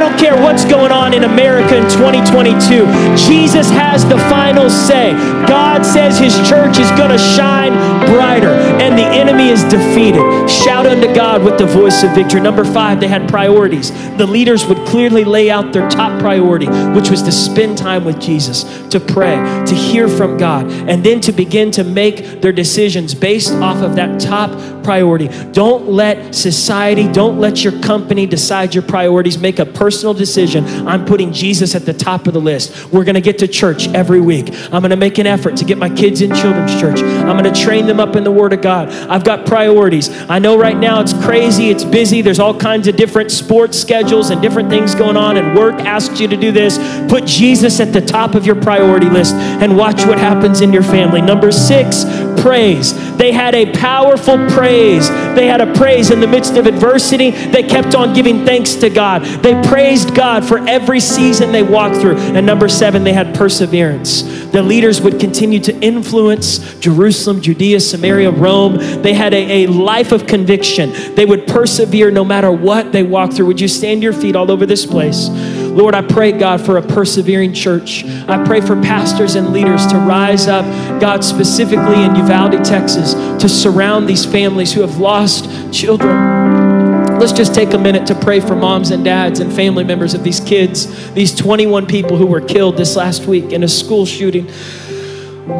Don't 0.01 0.17
care 0.17 0.35
what's 0.35 0.65
going 0.65 0.91
on 0.91 1.13
in 1.13 1.25
America 1.25 1.77
in 1.77 1.83
2022. 1.83 2.87
Jesus 3.15 3.69
has 3.69 4.03
the 4.03 4.17
final 4.31 4.67
say. 4.67 5.11
God 5.47 5.85
says 5.85 6.17
his 6.17 6.33
church 6.49 6.79
is 6.79 6.89
going 6.97 7.11
to 7.11 7.19
shine 7.19 7.73
brighter 8.07 8.49
and 8.49 8.97
the 8.97 9.05
enemy 9.05 9.49
is 9.49 9.63
defeated. 9.65 10.49
Shout 10.49 10.87
unto 10.87 11.13
God 11.13 11.43
with 11.43 11.59
the 11.59 11.67
voice 11.67 12.01
of 12.01 12.15
victory. 12.15 12.41
Number 12.41 12.65
five, 12.65 12.99
they 12.99 13.07
had 13.07 13.29
priorities. 13.29 13.91
The 14.17 14.25
leaders 14.25 14.65
would 14.65 14.79
clearly 14.87 15.23
lay 15.23 15.51
out 15.51 15.71
their 15.71 15.87
top 15.87 16.19
priority, 16.19 16.65
which 16.95 17.11
was 17.11 17.21
to 17.21 17.31
spend 17.31 17.77
time 17.77 18.03
with 18.03 18.19
Jesus, 18.19 18.63
to 18.87 18.99
pray, 18.99 19.35
to 19.67 19.75
hear 19.75 20.07
from 20.07 20.35
God, 20.35 20.65
and 20.89 21.03
then 21.03 21.21
to 21.21 21.31
begin 21.31 21.69
to 21.71 21.83
make 21.83 22.41
their 22.41 22.51
decisions 22.51 23.13
based 23.13 23.53
off 23.53 23.83
of 23.83 23.95
that 23.97 24.19
top 24.19 24.49
priority. 24.83 25.27
Don't 25.51 25.87
let 25.89 26.33
society, 26.33 27.11
don't 27.11 27.39
let 27.39 27.63
your 27.63 27.79
company 27.81 28.25
decide 28.25 28.73
your 28.73 28.83
priorities. 28.83 29.37
Make 29.37 29.59
a 29.59 29.65
personal 29.65 30.13
decision. 30.13 30.65
I'm 30.87 31.05
putting 31.05 31.31
Jesus 31.33 31.75
at 31.75 31.85
the 31.85 31.93
top 31.93 32.27
of 32.27 32.33
the 32.33 32.41
list. 32.41 32.91
We're 32.91 33.03
going 33.03 33.15
to 33.15 33.21
get 33.21 33.39
to 33.39 33.47
church 33.47 33.87
every 33.89 34.21
week. 34.21 34.49
I'm 34.71 34.81
going 34.81 34.91
to 34.91 34.95
make 34.95 35.17
an 35.17 35.27
effort 35.27 35.57
to 35.57 35.65
get 35.65 35.77
my 35.77 35.89
kids 35.89 36.21
in 36.21 36.33
children's 36.33 36.79
church. 36.79 36.99
I'm 37.01 37.37
going 37.37 37.51
to 37.51 37.61
train 37.61 37.85
them 37.85 37.99
up 37.99 38.15
in 38.15 38.23
the 38.23 38.31
Word 38.31 38.53
of 38.53 38.61
God. 38.61 38.89
I've 38.89 39.23
got 39.23 39.45
priorities. 39.45 40.09
I 40.29 40.39
know 40.39 40.57
right 40.57 40.77
now 40.77 41.01
it's 41.01 41.13
crazy, 41.13 41.69
it's 41.69 41.83
busy. 41.83 42.21
There's 42.21 42.39
all 42.39 42.57
kinds 42.57 42.87
of 42.87 42.95
different 42.95 43.31
sports 43.31 43.77
schedules 43.77 44.29
and 44.29 44.41
different 44.41 44.69
things 44.69 44.95
going 44.95 45.17
on, 45.17 45.37
and 45.37 45.57
work 45.57 45.75
asks 45.81 46.19
you 46.19 46.27
to 46.27 46.37
do 46.37 46.51
this. 46.51 46.77
Put 47.09 47.25
Jesus 47.25 47.79
at 47.79 47.93
the 47.93 48.01
top 48.01 48.35
of 48.35 48.45
your 48.45 48.55
priority 48.55 49.09
list 49.09 49.35
and 49.35 49.77
watch 49.77 50.05
what 50.05 50.17
happens 50.17 50.61
in 50.61 50.73
your 50.73 50.83
family. 50.83 51.21
Number 51.21 51.51
six, 51.51 52.05
praise. 52.41 52.93
They 53.17 53.31
had 53.31 53.53
a 53.53 53.71
powerful 53.73 54.37
praise. 54.71 55.09
They 55.35 55.47
had 55.47 55.59
a 55.59 55.73
praise 55.73 56.11
in 56.11 56.21
the 56.21 56.27
midst 56.27 56.55
of 56.55 56.65
adversity. 56.65 57.31
They 57.31 57.61
kept 57.61 57.93
on 57.93 58.13
giving 58.13 58.45
thanks 58.45 58.75
to 58.75 58.89
God. 58.89 59.21
They 59.43 59.61
praised 59.63 60.15
God 60.15 60.45
for 60.45 60.59
every 60.65 61.01
season 61.01 61.51
they 61.51 61.61
walked 61.61 61.97
through. 61.97 62.15
And 62.17 62.45
number 62.45 62.69
seven, 62.69 63.03
they 63.03 63.11
had 63.11 63.35
perseverance. 63.35 64.21
The 64.51 64.61
leaders 64.61 65.01
would 65.01 65.19
continue 65.19 65.59
to 65.61 65.77
influence 65.81 66.75
Jerusalem, 66.79 67.41
Judea, 67.41 67.81
Samaria, 67.81 68.31
Rome. 68.31 68.77
They 69.01 69.13
had 69.13 69.33
a, 69.33 69.65
a 69.65 69.67
life 69.67 70.13
of 70.13 70.25
conviction. 70.25 71.15
They 71.15 71.25
would 71.25 71.47
persevere 71.47 72.09
no 72.09 72.23
matter 72.23 72.51
what 72.51 72.93
they 72.93 73.03
walked 73.03 73.33
through. 73.33 73.47
Would 73.47 73.59
you 73.59 73.67
stand 73.67 74.01
your 74.01 74.13
feet 74.13 74.37
all 74.37 74.49
over 74.51 74.65
this 74.65 74.85
place? 74.85 75.27
Lord, 75.71 75.95
I 75.95 76.01
pray, 76.01 76.31
God, 76.33 76.59
for 76.59 76.77
a 76.77 76.81
persevering 76.81 77.53
church. 77.53 78.05
I 78.05 78.43
pray 78.45 78.59
for 78.61 78.75
pastors 78.81 79.35
and 79.35 79.53
leaders 79.53 79.87
to 79.87 79.97
rise 79.97 80.47
up, 80.47 80.65
God, 80.99 81.23
specifically 81.23 82.03
in 82.03 82.15
Uvalde, 82.15 82.63
Texas, 82.63 83.13
to 83.13 83.47
surround 83.47 84.07
these 84.07 84.25
families 84.25 84.73
who 84.73 84.81
have 84.81 84.97
lost 84.97 85.45
children. 85.73 87.19
Let's 87.19 87.33
just 87.33 87.55
take 87.55 87.73
a 87.73 87.77
minute 87.77 88.05
to 88.07 88.15
pray 88.15 88.39
for 88.39 88.55
moms 88.55 88.91
and 88.91 89.05
dads 89.05 89.39
and 89.39 89.53
family 89.53 89.83
members 89.83 90.13
of 90.13 90.23
these 90.23 90.39
kids, 90.39 91.11
these 91.13 91.33
21 91.35 91.85
people 91.85 92.17
who 92.17 92.25
were 92.25 92.41
killed 92.41 92.77
this 92.77 92.95
last 92.95 93.25
week 93.25 93.51
in 93.53 93.63
a 93.63 93.67
school 93.67 94.05
shooting. 94.05 94.47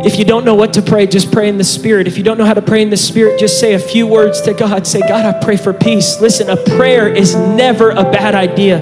If 0.03 0.17
you 0.17 0.25
don't 0.25 0.43
know 0.45 0.55
what 0.55 0.73
to 0.73 0.81
pray, 0.81 1.05
just 1.05 1.31
pray 1.31 1.49
in 1.49 1.57
the 1.57 1.63
Spirit. 1.63 2.07
If 2.07 2.17
you 2.17 2.23
don't 2.23 2.37
know 2.37 2.45
how 2.45 2.53
to 2.53 2.61
pray 2.61 2.81
in 2.81 2.89
the 2.89 2.97
Spirit, 2.97 3.39
just 3.39 3.59
say 3.59 3.73
a 3.73 3.79
few 3.79 4.07
words 4.07 4.41
to 4.41 4.53
God. 4.53 4.87
Say, 4.87 5.01
God, 5.01 5.25
I 5.25 5.43
pray 5.43 5.57
for 5.57 5.73
peace. 5.73 6.19
Listen, 6.19 6.49
a 6.49 6.57
prayer 6.57 7.07
is 7.07 7.35
never 7.35 7.91
a 7.91 8.03
bad 8.03 8.33
idea. 8.33 8.79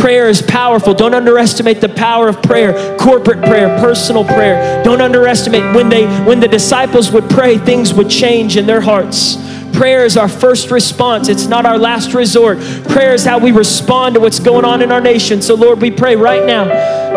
Prayer 0.00 0.30
is 0.30 0.40
powerful. 0.40 0.94
Don't 0.94 1.12
underestimate 1.12 1.82
the 1.82 1.88
power 1.90 2.26
of 2.26 2.42
prayer, 2.42 2.96
corporate 2.96 3.44
prayer, 3.44 3.78
personal 3.80 4.24
prayer. 4.24 4.82
Don't 4.82 5.02
underestimate 5.02 5.74
when 5.76 5.90
they 5.90 6.06
when 6.24 6.40
the 6.40 6.48
disciples 6.48 7.12
would 7.12 7.28
pray, 7.28 7.58
things 7.58 7.92
would 7.92 8.08
change 8.08 8.56
in 8.56 8.64
their 8.64 8.80
hearts. 8.80 9.36
Prayer 9.74 10.06
is 10.06 10.16
our 10.16 10.28
first 10.28 10.70
response. 10.70 11.28
It's 11.28 11.46
not 11.46 11.66
our 11.66 11.76
last 11.76 12.14
resort. 12.14 12.58
Prayer 12.88 13.12
is 13.12 13.26
how 13.26 13.38
we 13.38 13.52
respond 13.52 14.14
to 14.14 14.20
what's 14.20 14.40
going 14.40 14.64
on 14.64 14.80
in 14.80 14.90
our 14.90 15.02
nation. 15.02 15.42
So, 15.42 15.54
Lord, 15.54 15.82
we 15.82 15.90
pray 15.90 16.16
right 16.16 16.46
now, 16.46 16.64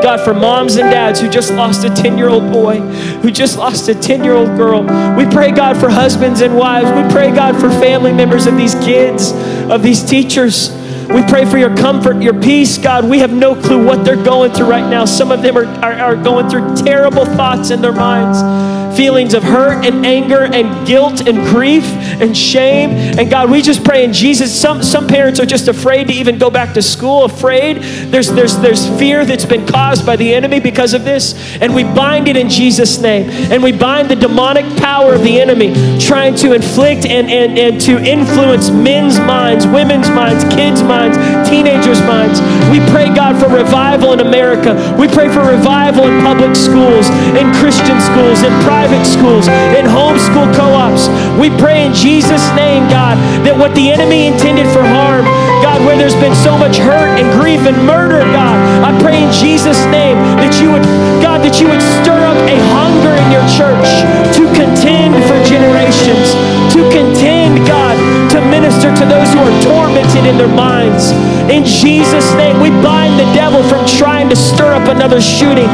God, 0.02 0.20
for 0.20 0.34
moms 0.34 0.76
and 0.76 0.92
dads 0.92 1.22
who 1.22 1.30
just 1.30 1.54
lost 1.54 1.86
a 1.86 1.90
10 1.90 2.18
year 2.18 2.28
old 2.28 2.52
boy, 2.52 2.80
who 3.22 3.32
just 3.32 3.58
lost 3.58 3.88
a 3.88 3.96
10 3.96 4.26
year 4.26 4.34
old 4.34 4.58
girl. 4.58 4.84
We 5.16 5.26
pray, 5.26 5.52
God, 5.52 5.78
for 5.78 5.90
husbands 5.90 6.42
and 6.42 6.58
wives. 6.58 6.92
We 6.92 7.10
pray, 7.14 7.34
God, 7.34 7.56
for 7.60 7.70
family 7.70 8.12
members 8.12 8.46
of 8.46 8.58
these 8.58 8.76
kids, 8.76 9.32
of 9.72 9.84
these 9.84 10.04
teachers. 10.04 10.83
We 11.10 11.24
pray 11.28 11.46
for 11.46 11.58
your 11.58 11.76
comfort, 11.76 12.22
your 12.22 12.40
peace, 12.40 12.78
God. 12.78 13.06
We 13.06 13.20
have 13.20 13.32
no 13.32 13.56
clue 13.56 13.86
what 13.86 14.04
they're 14.06 14.24
going 14.24 14.54
through 14.54 14.68
right 14.68 14.88
now. 14.90 15.06
Some 15.06 15.32
of 15.32 15.42
them 15.42 15.58
are, 15.58 15.66
are, 15.66 15.94
are 15.94 16.16
going 16.16 16.50
through 16.50 16.76
terrible 16.78 17.26
thoughts 17.26 17.72
in 17.72 17.82
their 17.82 17.94
minds 17.94 18.73
feelings 18.96 19.34
of 19.34 19.44
hurt 19.44 19.86
and 19.86 20.06
anger 20.06 20.44
and 20.44 20.86
guilt 20.88 21.28
and 21.28 21.38
grief 21.48 21.84
and 21.84 22.36
shame. 22.36 22.92
And 22.92 23.30
God, 23.30 23.50
we 23.50 23.62
just 23.62 23.84
pray 23.84 24.04
in 24.04 24.14
Jesus. 24.14 24.60
Some, 24.60 24.84
some 24.84 25.08
parents 25.08 25.40
are 25.40 25.46
just 25.46 25.68
afraid 25.68 26.08
to 26.08 26.14
even 26.14 26.38
go 26.38 26.50
back 26.50 26.74
to 26.76 26.82
school, 26.82 27.26
afraid. 27.26 27.82
There's, 28.12 28.32
there's, 28.32 28.58
there's 28.58 28.88
fear 29.00 29.26
that's 29.26 29.46
been 29.46 29.66
caused 29.66 30.06
by 30.06 30.16
the 30.16 30.34
enemy 30.34 30.60
because 30.60 30.94
of 30.94 31.04
this. 31.04 31.34
And 31.62 31.74
we 31.74 31.84
bind 31.84 32.28
it 32.28 32.38
in 32.38 32.50
Jesus' 32.50 33.00
name. 33.00 33.30
And 33.52 33.64
we 33.64 33.72
bind 33.72 34.10
the 34.10 34.16
demonic 34.16 34.66
power 34.78 35.14
of 35.14 35.24
the 35.24 35.40
enemy 35.42 35.74
trying 36.00 36.36
to 36.36 36.54
inflict 36.54 37.06
and, 37.06 37.30
and, 37.30 37.58
and 37.58 37.82
to 37.82 37.98
influence 38.04 38.70
men's 38.70 39.18
minds, 39.20 39.66
women's 39.68 40.10
minds, 40.10 40.44
kids' 40.56 40.84
minds, 40.84 41.18
teenagers' 41.50 42.02
minds. 42.02 42.40
We 42.72 42.80
pray, 42.92 43.14
God, 43.14 43.42
for 43.42 43.50
revival 43.54 44.14
in 44.14 44.20
America. 44.20 44.74
We 45.00 45.08
pray 45.08 45.30
for 45.30 45.42
revival 45.42 46.06
in 46.06 46.22
public 46.22 46.56
schools, 46.56 47.10
in 47.36 47.52
Christian 47.60 48.00
schools, 48.02 48.44
in 48.44 48.54
private 48.64 48.83
private 48.84 49.08
schools, 49.08 49.48
in 49.80 49.88
homeschool 49.88 50.52
co 50.52 50.68
ops. 50.76 51.08
We 51.40 51.48
pray 51.56 51.88
in 51.88 51.94
Jesus' 51.94 52.44
name, 52.52 52.84
God, 52.92 53.16
that 53.48 53.56
what 53.56 53.72
the 53.80 53.96
enemy 53.96 54.28
intended 54.28 54.68
for 54.76 54.84
harm, 54.84 55.24
God, 55.64 55.80
where 55.88 55.96
there's 55.96 56.20
been 56.20 56.36
so 56.44 56.60
much 56.60 56.84
hurt 56.84 57.16
and 57.16 57.24
grief 57.32 57.64
and 57.64 57.80
murder, 57.88 58.20
God, 58.36 58.60
I 58.84 58.92
pray 59.00 59.24
in 59.24 59.32
Jesus' 59.32 59.80
name 59.88 60.20
that 60.44 60.60
you 60.60 60.76
would, 60.76 60.84
God, 61.24 61.40
that 61.48 61.64
you 61.64 61.72
would 61.72 61.80
stir 62.04 62.28
up 62.28 62.36
a 62.44 62.60
hunger 62.76 63.16
in 63.16 63.32
your 63.32 63.48
church 63.56 63.88
to 64.36 64.44
contend 64.52 65.16
for 65.32 65.40
generations, 65.48 66.36
to 66.74 66.82
contend, 66.90 67.68
God, 67.68 67.96
to 68.32 68.42
minister 68.50 68.90
to 68.90 69.06
those 69.06 69.30
who 69.32 69.40
are 69.40 69.62
tormented 69.62 70.26
in 70.26 70.38
their 70.38 70.48
minds. 70.48 71.12
In 71.52 71.64
Jesus' 71.64 72.34
name, 72.34 72.60
we 72.60 72.70
bind 72.82 73.20
the 73.20 73.32
devil 73.36 73.62
from 73.70 73.86
trying 73.86 74.28
to 74.30 74.36
stir 74.36 74.74
up 74.74 74.88
another 74.88 75.22
shooting. 75.22 75.70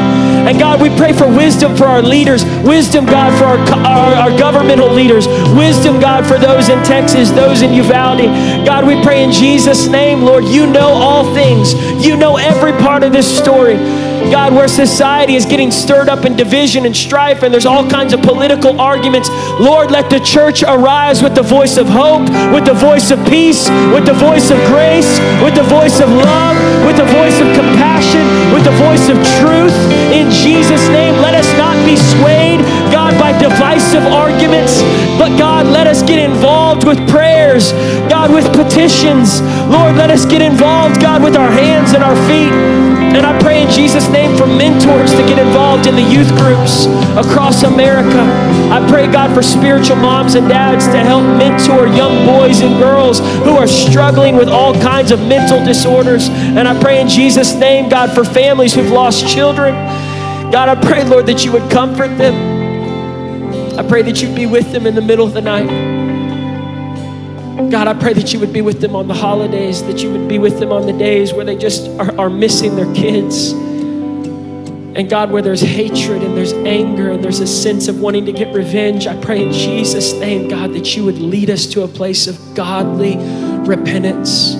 And 0.49 0.59
God, 0.59 0.81
we 0.81 0.89
pray 0.97 1.13
for 1.13 1.25
wisdom 1.25 1.77
for 1.77 1.85
our 1.85 2.01
leaders, 2.01 2.43
wisdom, 2.63 3.05
God, 3.05 3.31
for 3.39 3.45
our, 3.45 3.85
our, 3.85 4.15
our, 4.15 4.37
governmental 4.37 4.91
leaders, 4.91 5.27
wisdom, 5.55 6.01
God, 6.01 6.25
for 6.25 6.37
those 6.37 6.67
in 6.67 6.83
Texas, 6.83 7.31
those 7.31 7.61
in 7.61 7.73
Uvalde. 7.73 8.25
God, 8.65 8.85
we 8.85 9.01
pray 9.01 9.23
in 9.23 9.31
Jesus' 9.31 9.87
name, 9.87 10.23
Lord, 10.23 10.43
you 10.43 10.65
know 10.67 10.89
all 10.89 11.33
things. 11.33 11.73
You 12.03 12.17
know 12.17 12.35
every 12.35 12.73
part 12.73 13.03
of 13.03 13.13
this 13.13 13.37
story. 13.37 13.75
God, 14.31 14.53
where 14.53 14.67
society 14.67 15.35
is 15.35 15.45
getting 15.45 15.71
stirred 15.71 16.09
up 16.09 16.25
in 16.25 16.35
division 16.35 16.85
and 16.85 16.95
strife, 16.95 17.43
and 17.43 17.53
there's 17.53 17.65
all 17.65 17.87
kinds 17.89 18.13
of 18.13 18.21
political 18.21 18.79
arguments, 18.79 19.29
Lord, 19.59 19.91
let 19.91 20.09
the 20.09 20.19
church 20.19 20.63
arise 20.63 21.23
with 21.23 21.35
the 21.35 21.41
voice 21.41 21.77
of 21.77 21.87
hope, 21.87 22.27
with 22.53 22.65
the 22.65 22.73
voice 22.73 23.11
of 23.11 23.19
peace, 23.27 23.69
with 23.95 24.05
the 24.05 24.13
voice 24.13 24.51
of 24.51 24.57
grace, 24.67 25.09
with 25.41 25.55
the 25.55 25.63
voice 25.63 25.99
of 25.99 26.09
love, 26.09 26.57
with 26.85 26.97
the 26.97 27.09
voice 27.15 27.39
of 27.39 27.47
compassion, 27.55 28.27
with 28.53 28.63
the 28.67 28.75
voice 28.75 29.07
of 29.07 29.17
truth. 29.39 29.75
In 30.11 30.29
Jesus' 30.29 30.85
name, 30.89 31.15
let 31.23 31.33
us 31.33 31.47
not 31.57 31.79
be 31.85 31.95
swayed, 31.95 32.59
God, 32.91 32.98
by 33.17 33.31
divisive 33.39 34.03
arguments, 34.03 34.81
but 35.17 35.37
God, 35.37 35.65
let 35.67 35.87
us 35.87 36.01
get 36.03 36.19
involved 36.19 36.85
with 36.85 36.99
prayers, 37.09 37.71
God, 38.11 38.31
with 38.33 38.45
petitions. 38.53 39.41
Lord, 39.71 39.95
let 39.95 40.09
us 40.11 40.25
get 40.25 40.41
involved, 40.41 41.01
God, 41.01 41.23
with 41.23 41.35
our 41.35 41.49
hands 41.49 41.93
and 41.93 42.03
our 42.03 42.15
feet. 42.27 42.53
And 43.15 43.25
I 43.25 43.37
pray 43.41 43.63
in 43.63 43.69
Jesus' 43.71 44.07
name 44.09 44.37
for 44.37 44.45
mentors 44.45 45.11
to 45.11 45.23
get 45.25 45.39
involved 45.39 45.87
in 45.87 45.95
the 45.95 46.03
youth 46.03 46.29
groups 46.37 46.85
across 47.17 47.63
America. 47.63 48.21
I 48.71 48.85
pray, 48.87 49.11
God, 49.11 49.33
for 49.33 49.41
spiritual 49.41 49.95
moms 49.95 50.35
and 50.35 50.47
dads 50.47 50.85
to 50.85 50.99
help 50.99 51.23
mentor 51.23 51.87
young 51.87 52.25
boys 52.27 52.61
and 52.61 52.77
girls 52.77 53.19
who 53.43 53.57
are 53.57 53.67
struggling 53.67 54.35
with 54.35 54.47
all 54.47 54.73
kinds 54.75 55.11
of 55.11 55.19
mental 55.27 55.63
disorders. 55.65 56.29
And 56.29 56.67
I 56.67 56.79
pray 56.79 57.01
in 57.01 57.09
Jesus' 57.09 57.55
name, 57.55 57.89
God, 57.89 58.13
for 58.13 58.23
families 58.23 58.75
who've 58.75 58.91
lost 58.91 59.27
children. 59.27 59.73
God, 60.51 60.69
I 60.69 60.75
pray, 60.75 61.03
Lord, 61.03 61.25
that 61.25 61.43
you 61.43 61.51
would 61.51 61.69
comfort 61.71 62.15
them. 62.17 62.58
I 63.79 63.87
pray 63.87 64.01
that 64.01 64.21
you'd 64.21 64.35
be 64.35 64.45
with 64.45 64.73
them 64.73 64.85
in 64.85 64.93
the 64.93 65.01
middle 65.01 65.25
of 65.25 65.33
the 65.33 65.39
night. 65.39 65.69
God, 67.71 67.87
I 67.87 67.93
pray 67.93 68.11
that 68.11 68.33
you 68.33 68.39
would 68.41 68.51
be 68.51 68.59
with 68.59 68.81
them 68.81 68.93
on 68.93 69.07
the 69.07 69.13
holidays, 69.13 69.81
that 69.83 70.03
you 70.03 70.11
would 70.11 70.27
be 70.27 70.37
with 70.37 70.59
them 70.59 70.73
on 70.73 70.85
the 70.85 70.91
days 70.91 71.31
where 71.31 71.45
they 71.45 71.55
just 71.55 71.87
are, 71.91 72.13
are 72.19 72.29
missing 72.29 72.75
their 72.75 72.93
kids. 72.93 73.53
And 73.53 75.09
God, 75.09 75.31
where 75.31 75.41
there's 75.41 75.61
hatred 75.61 76.23
and 76.23 76.35
there's 76.35 76.51
anger 76.51 77.11
and 77.11 77.23
there's 77.23 77.39
a 77.39 77.47
sense 77.47 77.87
of 77.87 78.01
wanting 78.01 78.25
to 78.25 78.33
get 78.33 78.53
revenge, 78.53 79.07
I 79.07 79.15
pray 79.21 79.43
in 79.43 79.53
Jesus' 79.53 80.11
name, 80.11 80.49
God, 80.49 80.73
that 80.73 80.97
you 80.97 81.05
would 81.05 81.19
lead 81.19 81.49
us 81.49 81.65
to 81.67 81.83
a 81.83 81.87
place 81.87 82.27
of 82.27 82.37
godly 82.55 83.15
repentance. 83.65 84.55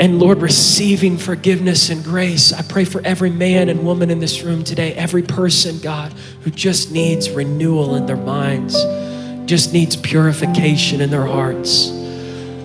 And 0.00 0.20
Lord, 0.20 0.42
receiving 0.42 1.18
forgiveness 1.18 1.90
and 1.90 2.04
grace. 2.04 2.52
I 2.52 2.62
pray 2.62 2.84
for 2.84 3.00
every 3.04 3.30
man 3.30 3.68
and 3.68 3.84
woman 3.84 4.10
in 4.10 4.20
this 4.20 4.42
room 4.42 4.62
today, 4.62 4.94
every 4.94 5.22
person, 5.22 5.80
God, 5.80 6.12
who 6.42 6.50
just 6.50 6.92
needs 6.92 7.30
renewal 7.30 7.96
in 7.96 8.06
their 8.06 8.16
minds 8.16 8.76
just 9.48 9.72
needs 9.72 9.96
purification 9.96 11.00
in 11.00 11.10
their 11.10 11.24
hearts. 11.24 11.90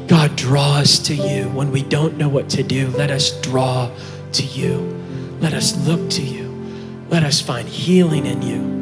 God, 0.07 0.35
draw 0.35 0.75
us 0.75 0.99
to 1.07 1.15
you. 1.15 1.47
When 1.49 1.71
we 1.71 1.81
don't 1.81 2.17
know 2.17 2.27
what 2.27 2.49
to 2.49 2.61
do, 2.61 2.89
let 2.89 3.09
us 3.09 3.39
draw 3.41 3.89
to 4.33 4.43
you. 4.43 4.79
Let 5.39 5.53
us 5.53 5.77
look 5.87 6.09
to 6.11 6.21
you. 6.21 6.49
Let 7.09 7.23
us 7.23 7.39
find 7.39 7.67
healing 7.69 8.25
in 8.25 8.41
you. 8.41 8.73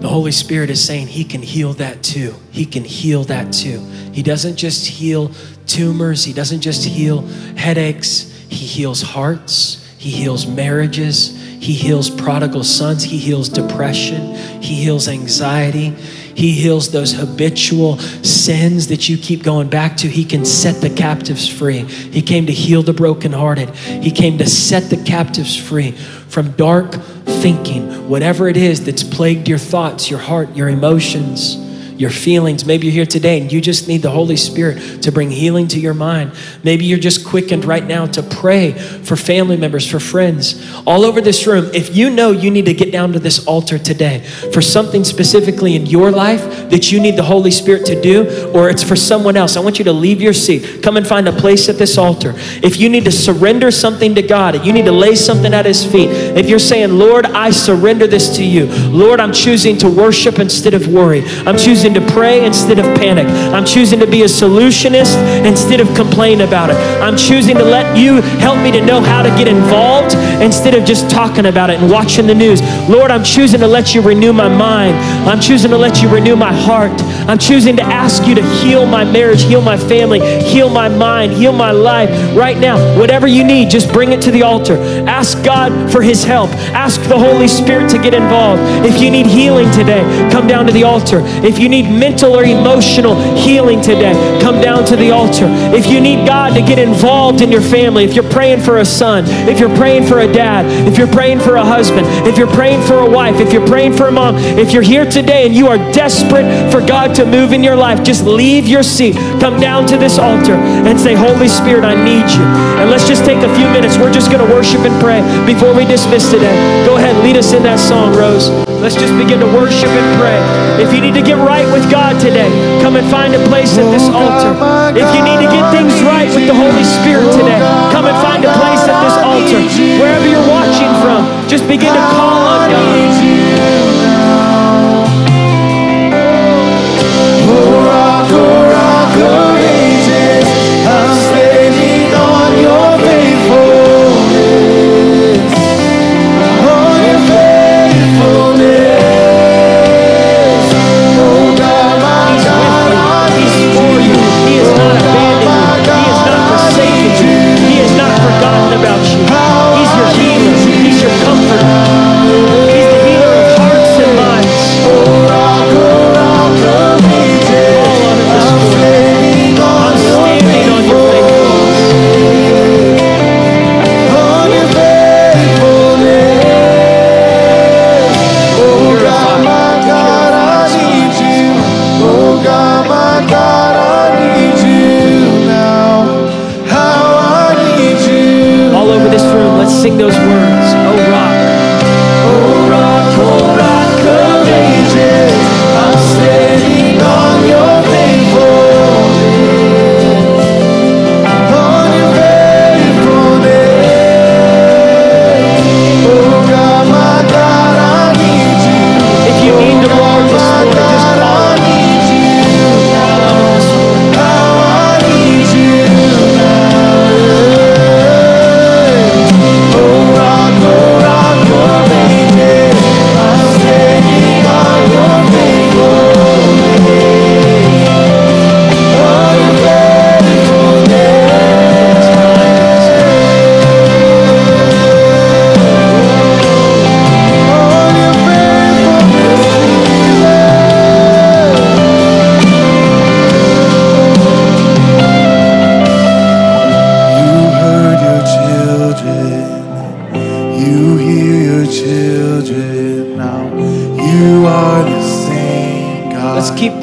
The 0.00 0.08
Holy 0.08 0.32
Spirit 0.32 0.70
is 0.70 0.82
saying 0.82 1.08
He 1.08 1.24
can 1.24 1.42
heal 1.42 1.74
that 1.74 2.02
too. 2.02 2.34
He 2.50 2.64
can 2.64 2.84
heal 2.84 3.24
that 3.24 3.52
too. 3.52 3.80
He 4.12 4.22
doesn't 4.22 4.56
just 4.56 4.86
heal 4.86 5.32
tumors, 5.72 6.24
He 6.24 6.32
doesn't 6.32 6.60
just 6.60 6.84
heal 6.84 7.22
headaches, 7.56 8.30
He 8.48 8.66
heals 8.66 9.02
hearts, 9.02 9.86
He 9.98 10.10
heals 10.10 10.46
marriages, 10.46 11.40
he 11.60 11.74
heals 11.74 12.08
prodigal 12.08 12.64
sons. 12.64 13.02
He 13.04 13.18
heals 13.18 13.50
depression. 13.50 14.34
He 14.62 14.76
heals 14.76 15.08
anxiety. 15.08 15.90
He 15.90 16.52
heals 16.52 16.90
those 16.90 17.12
habitual 17.12 17.98
sins 17.98 18.86
that 18.86 19.10
you 19.10 19.18
keep 19.18 19.42
going 19.42 19.68
back 19.68 19.98
to. 19.98 20.08
He 20.08 20.24
can 20.24 20.46
set 20.46 20.80
the 20.80 20.88
captives 20.88 21.46
free. 21.46 21.80
He 21.80 22.22
came 22.22 22.46
to 22.46 22.52
heal 22.52 22.82
the 22.82 22.94
brokenhearted. 22.94 23.74
He 23.74 24.10
came 24.10 24.38
to 24.38 24.48
set 24.48 24.84
the 24.84 24.96
captives 25.04 25.54
free 25.54 25.90
from 25.90 26.52
dark 26.52 26.94
thinking, 26.94 28.08
whatever 28.08 28.48
it 28.48 28.56
is 28.56 28.86
that's 28.86 29.04
plagued 29.04 29.46
your 29.46 29.58
thoughts, 29.58 30.08
your 30.08 30.18
heart, 30.18 30.56
your 30.56 30.70
emotions 30.70 31.69
your 32.00 32.10
feelings. 32.10 32.64
Maybe 32.64 32.86
you're 32.86 32.94
here 32.94 33.06
today 33.06 33.38
and 33.38 33.52
you 33.52 33.60
just 33.60 33.86
need 33.86 34.00
the 34.00 34.10
Holy 34.10 34.36
Spirit 34.36 35.02
to 35.02 35.12
bring 35.12 35.30
healing 35.30 35.68
to 35.68 35.78
your 35.78 35.92
mind. 35.92 36.32
Maybe 36.64 36.86
you're 36.86 36.98
just 36.98 37.26
quickened 37.26 37.66
right 37.66 37.84
now 37.84 38.06
to 38.06 38.22
pray 38.22 38.72
for 38.72 39.16
family 39.16 39.58
members, 39.58 39.88
for 39.88 40.00
friends. 40.00 40.66
All 40.86 41.04
over 41.04 41.20
this 41.20 41.46
room, 41.46 41.70
if 41.74 41.94
you 41.94 42.08
know 42.08 42.30
you 42.30 42.50
need 42.50 42.64
to 42.64 42.72
get 42.72 42.90
down 42.90 43.12
to 43.12 43.18
this 43.18 43.46
altar 43.46 43.78
today 43.78 44.20
for 44.50 44.62
something 44.62 45.04
specifically 45.04 45.76
in 45.76 45.84
your 45.84 46.10
life 46.10 46.70
that 46.70 46.90
you 46.90 47.00
need 47.00 47.16
the 47.16 47.22
Holy 47.22 47.50
Spirit 47.50 47.84
to 47.86 48.00
do, 48.00 48.50
or 48.54 48.70
it's 48.70 48.82
for 48.82 48.96
someone 48.96 49.36
else, 49.36 49.58
I 49.58 49.60
want 49.60 49.78
you 49.78 49.84
to 49.84 49.92
leave 49.92 50.22
your 50.22 50.32
seat. 50.32 50.82
Come 50.82 50.96
and 50.96 51.06
find 51.06 51.28
a 51.28 51.32
place 51.32 51.68
at 51.68 51.76
this 51.76 51.98
altar. 51.98 52.32
If 52.62 52.78
you 52.78 52.88
need 52.88 53.04
to 53.04 53.12
surrender 53.12 53.70
something 53.70 54.14
to 54.14 54.22
God, 54.22 54.64
you 54.64 54.72
need 54.72 54.86
to 54.86 54.92
lay 54.92 55.14
something 55.16 55.52
at 55.52 55.66
His 55.66 55.84
feet. 55.84 56.08
If 56.10 56.48
you're 56.48 56.58
saying, 56.58 56.92
Lord, 56.92 57.26
I 57.26 57.50
surrender 57.50 58.06
this 58.06 58.36
to 58.38 58.44
you. 58.44 58.66
Lord, 58.88 59.20
I'm 59.20 59.32
choosing 59.32 59.76
to 59.78 59.90
worship 59.90 60.38
instead 60.38 60.72
of 60.72 60.88
worry. 60.88 61.22
I'm 61.46 61.58
choosing 61.58 61.89
choosing 61.90 62.06
to 62.06 62.12
pray 62.12 62.44
instead 62.44 62.78
of 62.78 62.84
panic. 62.98 63.26
I'm 63.52 63.64
choosing 63.64 63.98
to 64.00 64.06
be 64.06 64.22
a 64.22 64.26
solutionist 64.26 65.16
instead 65.44 65.80
of 65.80 65.88
complain 65.94 66.42
about 66.42 66.70
it. 66.70 66.76
I'm 67.02 67.16
choosing 67.16 67.56
to 67.56 67.64
let 67.64 67.96
you 67.96 68.20
help 68.38 68.62
me 68.62 68.70
to 68.72 68.84
know 68.84 69.00
how 69.00 69.22
to 69.22 69.28
get 69.30 69.48
involved 69.48 70.14
instead 70.42 70.74
of 70.74 70.84
just 70.84 71.10
talking 71.10 71.46
about 71.46 71.70
it 71.70 71.80
and 71.80 71.90
watching 71.90 72.26
the 72.26 72.34
news. 72.34 72.60
Lord, 72.88 73.10
I'm 73.10 73.24
choosing 73.24 73.60
to 73.60 73.66
let 73.66 73.94
you 73.94 74.02
renew 74.02 74.32
my 74.32 74.48
mind. 74.48 74.96
I'm 75.28 75.40
choosing 75.40 75.70
to 75.70 75.78
let 75.78 76.02
you 76.02 76.08
renew 76.08 76.36
my 76.36 76.52
heart. 76.52 76.92
I'm 77.28 77.38
choosing 77.38 77.76
to 77.76 77.82
ask 77.82 78.26
you 78.26 78.34
to 78.34 78.42
heal 78.60 78.86
my 78.86 79.04
marriage, 79.04 79.42
heal 79.42 79.62
my 79.62 79.76
family, 79.76 80.20
heal 80.44 80.68
my 80.68 80.88
mind, 80.88 81.32
heal 81.32 81.52
my 81.52 81.70
life 81.70 82.10
right 82.36 82.58
now. 82.58 82.76
Whatever 82.98 83.26
you 83.26 83.44
need, 83.44 83.70
just 83.70 83.92
bring 83.92 84.12
it 84.12 84.22
to 84.22 84.30
the 84.30 84.42
altar. 84.42 84.76
Ask 85.08 85.42
God 85.44 85.90
for 85.90 86.02
his 86.02 86.24
help. 86.24 86.50
Ask 86.72 87.00
the 87.02 87.18
Holy 87.18 87.48
Spirit 87.48 87.90
to 87.90 87.98
get 87.98 88.14
involved. 88.14 88.62
If 88.86 89.00
you 89.00 89.10
need 89.10 89.26
healing 89.26 89.70
today, 89.72 90.02
come 90.30 90.46
down 90.46 90.66
to 90.66 90.72
the 90.72 90.84
altar. 90.84 91.20
If 91.44 91.58
you 91.58 91.68
need 91.68 91.79
need 91.82 91.90
mental 91.90 92.36
or 92.36 92.44
emotional 92.44 93.14
healing 93.36 93.80
today, 93.80 94.12
come 94.40 94.60
down 94.60 94.84
to 94.86 94.96
the 94.96 95.10
altar. 95.10 95.46
If 95.74 95.86
you 95.86 96.00
need 96.00 96.26
God 96.26 96.54
to 96.54 96.62
get 96.62 96.78
involved 96.78 97.40
in 97.40 97.50
your 97.50 97.60
family, 97.60 98.04
if 98.04 98.14
you're 98.14 98.28
praying 98.30 98.60
for 98.60 98.78
a 98.78 98.84
son, 98.84 99.24
if 99.48 99.58
you're 99.58 99.74
praying 99.76 100.06
for 100.06 100.20
a 100.20 100.32
dad, 100.32 100.66
if 100.86 100.98
you're 100.98 101.06
praying 101.06 101.40
for 101.40 101.56
a 101.56 101.64
husband, 101.64 102.06
if 102.26 102.36
you're 102.36 102.52
praying 102.52 102.82
for 102.86 102.98
a 102.98 103.10
wife, 103.10 103.40
if 103.40 103.52
you're 103.52 103.66
praying 103.66 103.96
for 103.96 104.08
a 104.08 104.12
mom, 104.12 104.36
if 104.36 104.72
you're 104.72 104.82
here 104.82 105.04
today 105.04 105.46
and 105.46 105.54
you 105.54 105.68
are 105.68 105.78
desperate 105.92 106.46
for 106.70 106.84
God 106.86 107.14
to 107.16 107.24
move 107.26 107.52
in 107.52 107.62
your 107.62 107.76
life, 107.76 108.02
just 108.02 108.24
leave 108.24 108.66
your 108.66 108.82
seat, 108.82 109.14
come 109.40 109.60
down 109.60 109.86
to 109.86 109.96
this 109.96 110.18
altar 110.18 110.54
and 110.54 110.98
say, 110.98 111.14
Holy 111.14 111.48
Spirit, 111.48 111.84
I 111.84 111.94
need 111.94 112.28
you. 112.34 112.44
And 112.80 112.90
let's 112.90 113.06
just 113.06 113.24
take 113.24 113.38
a 113.38 113.54
few 113.56 113.68
minutes. 113.70 113.96
We're 113.96 114.12
just 114.12 114.30
going 114.30 114.46
to 114.46 114.54
worship 114.54 114.80
and 114.80 115.00
pray 115.00 115.20
before 115.46 115.74
we 115.74 115.84
dismiss 115.84 116.30
today. 116.30 116.54
Go 116.86 116.96
ahead, 116.96 117.16
lead 117.24 117.36
us 117.36 117.52
in 117.52 117.62
that 117.62 117.78
song, 117.78 118.16
Rose. 118.16 118.48
Let's 118.80 118.94
just 118.94 119.12
begin 119.20 119.40
to 119.40 119.46
worship 119.46 119.92
and 119.92 120.08
pray. 120.16 120.40
If 120.80 120.94
you 120.94 121.02
need 121.02 121.12
to 121.12 121.20
get 121.20 121.36
right 121.36 121.69
with 121.72 121.90
God 121.90 122.20
today, 122.20 122.50
come 122.82 122.96
and 122.96 123.06
find 123.10 123.34
a 123.34 123.42
place 123.46 123.78
at 123.78 123.90
this 123.90 124.08
altar. 124.08 124.52
If 124.94 125.08
you 125.14 125.22
need 125.22 125.38
to 125.42 125.50
get 125.50 125.64
things 125.72 126.02
right 126.02 126.28
with 126.34 126.46
the 126.46 126.54
Holy 126.54 126.84
Spirit 126.84 127.30
today, 127.32 127.60
come 127.90 128.06
and 128.06 128.16
find 128.22 128.44
a 128.44 128.52
place 128.58 128.84
at 128.86 128.98
this 129.02 129.16
altar. 129.22 129.60
Wherever 130.00 130.26
you're 130.26 130.48
watching 130.48 130.92
from, 131.02 131.26
just 131.48 131.66
begin 131.66 131.92
to 131.94 132.04
call 132.14 132.42
on 132.46 132.70
God. 132.70 133.89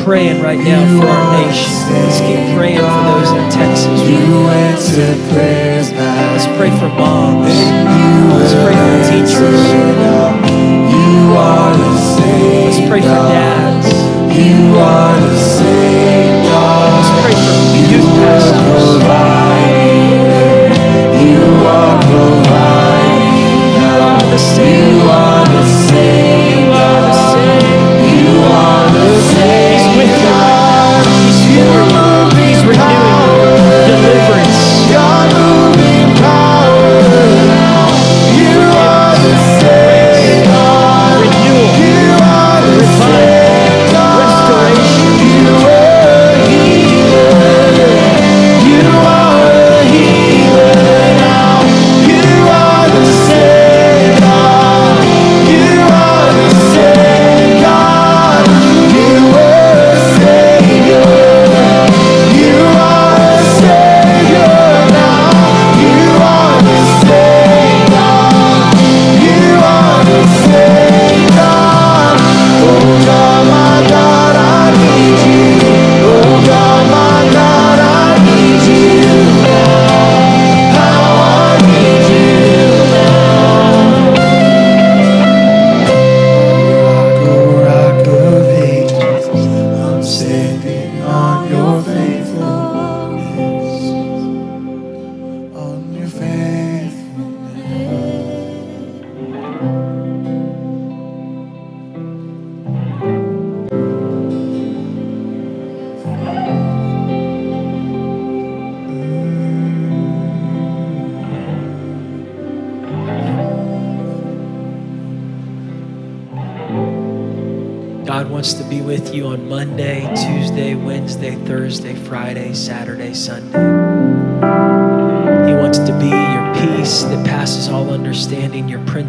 Praying 0.07 0.41
right 0.41 0.57
now 0.57 0.79
for 0.95 1.05
our 1.05 1.43
nation. 1.43 1.67
Let's 1.91 2.21
keep 2.23 2.39
praying 2.55 2.79
for 2.79 3.03
those 3.11 3.27
in 3.27 3.51
Texas. 3.51 3.99
You 4.07 4.47
answer 4.47 5.11
prayers. 5.33 5.91
Let's 5.91 6.47
pray 6.55 6.71
for 6.79 6.87
moms. 6.87 7.51
Let's 8.39 8.55
pray 8.63 8.71
for 8.71 8.97
teachers. 9.11 9.63
You 10.95 11.35
are 11.35 11.75
the 11.75 11.97
same 12.15 12.63
Let's 12.63 12.79
pray 12.87 13.01
for 13.01 13.19
dads. 13.35 13.91
You 14.31 14.79
are 14.79 15.19
the 15.19 15.39
same 15.43 16.45
God. 16.45 16.87
Let's 16.95 17.11
pray 17.19 17.35
for 17.35 17.57
youth 17.91 18.07
pastors. 18.23 18.87
You 21.19 21.43
are 21.67 21.99
providing. 22.07 23.35
You 23.75 23.91
are 24.07 24.21
the 24.31 24.39
same. 24.39 25.36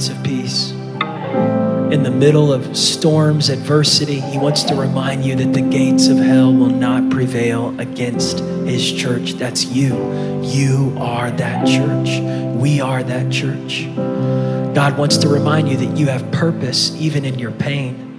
Prince 0.09 0.19
of 0.19 0.25
Peace. 0.25 0.71
in 1.93 2.03
the 2.03 2.11
middle 2.11 2.53
of 2.53 2.77
storms, 2.77 3.49
adversity, 3.49 4.21
He 4.21 4.39
wants 4.39 4.63
to 4.65 4.75
remind 4.75 5.25
you 5.25 5.35
that 5.37 5.53
the 5.53 5.61
gates 5.61 6.09
of 6.09 6.19
hell 6.19 6.53
will 6.53 6.71
not 6.71 7.11
prevail 7.11 7.79
against 7.81 8.41
His 8.67 8.93
church. 8.93 9.33
That's 9.33 9.67
you. 9.67 9.95
You 10.43 10.95
are 10.99 11.31
that 11.31 11.67
church. 11.67 12.21
We 12.57 12.81
are 12.81 13.03
that 13.03 13.33
church. 13.33 13.87
God 14.75 14.99
wants 14.99 15.17
to 15.19 15.29
remind 15.29 15.69
you 15.69 15.77
that 15.79 15.97
you 15.97 16.07
have 16.07 16.31
purpose 16.31 16.95
even 16.97 17.25
in 17.25 17.39
your 17.39 17.53
pain. 17.53 18.19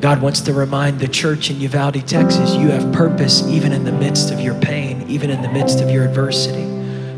God 0.00 0.22
wants 0.22 0.40
to 0.42 0.52
remind 0.52 1.00
the 1.00 1.08
church 1.08 1.50
in 1.50 1.60
Uvalde, 1.60 2.06
Texas, 2.06 2.54
you 2.54 2.68
have 2.68 2.92
purpose 2.92 3.46
even 3.48 3.72
in 3.72 3.84
the 3.84 3.92
midst 3.92 4.32
of 4.32 4.40
your 4.40 4.54
pain, 4.60 5.04
even 5.08 5.30
in 5.30 5.42
the 5.42 5.50
midst 5.50 5.80
of 5.80 5.90
your 5.90 6.04
adversity. 6.04 6.64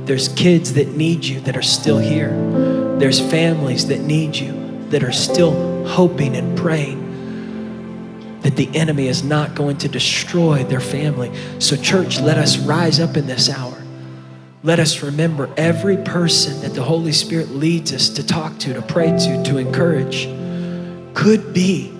There's 0.04 0.28
kids 0.28 0.72
that 0.74 0.88
need 0.88 1.24
you 1.24 1.40
that 1.40 1.56
are 1.56 1.62
still 1.62 1.98
here. 1.98 2.47
There's 2.98 3.20
families 3.20 3.86
that 3.86 4.00
need 4.00 4.34
you 4.34 4.52
that 4.88 5.04
are 5.04 5.12
still 5.12 5.86
hoping 5.86 6.34
and 6.34 6.58
praying 6.58 8.40
that 8.40 8.56
the 8.56 8.68
enemy 8.76 9.06
is 9.06 9.22
not 9.22 9.54
going 9.54 9.76
to 9.78 9.88
destroy 9.88 10.64
their 10.64 10.80
family. 10.80 11.30
So, 11.60 11.76
church, 11.76 12.20
let 12.20 12.38
us 12.38 12.58
rise 12.58 12.98
up 12.98 13.16
in 13.16 13.28
this 13.28 13.48
hour. 13.48 13.80
Let 14.64 14.80
us 14.80 15.00
remember 15.02 15.48
every 15.56 15.96
person 15.98 16.60
that 16.62 16.74
the 16.74 16.82
Holy 16.82 17.12
Spirit 17.12 17.50
leads 17.50 17.92
us 17.92 18.08
to 18.10 18.26
talk 18.26 18.58
to, 18.58 18.74
to 18.74 18.82
pray 18.82 19.16
to, 19.16 19.42
to 19.44 19.58
encourage 19.58 20.26
could 21.14 21.54
be 21.54 21.94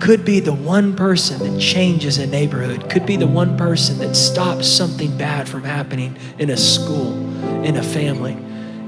could 0.00 0.24
be 0.24 0.40
the 0.40 0.52
one 0.52 0.96
person 0.96 1.38
that 1.38 1.58
changes 1.58 2.18
a 2.18 2.26
neighborhood, 2.26 2.90
could 2.90 3.06
be 3.06 3.16
the 3.16 3.26
one 3.26 3.56
person 3.56 3.98
that 3.98 4.14
stops 4.14 4.66
something 4.68 5.16
bad 5.16 5.48
from 5.48 5.62
happening 5.62 6.16
in 6.38 6.50
a 6.50 6.56
school, 6.56 7.14
in 7.64 7.76
a 7.76 7.82
family 7.82 8.36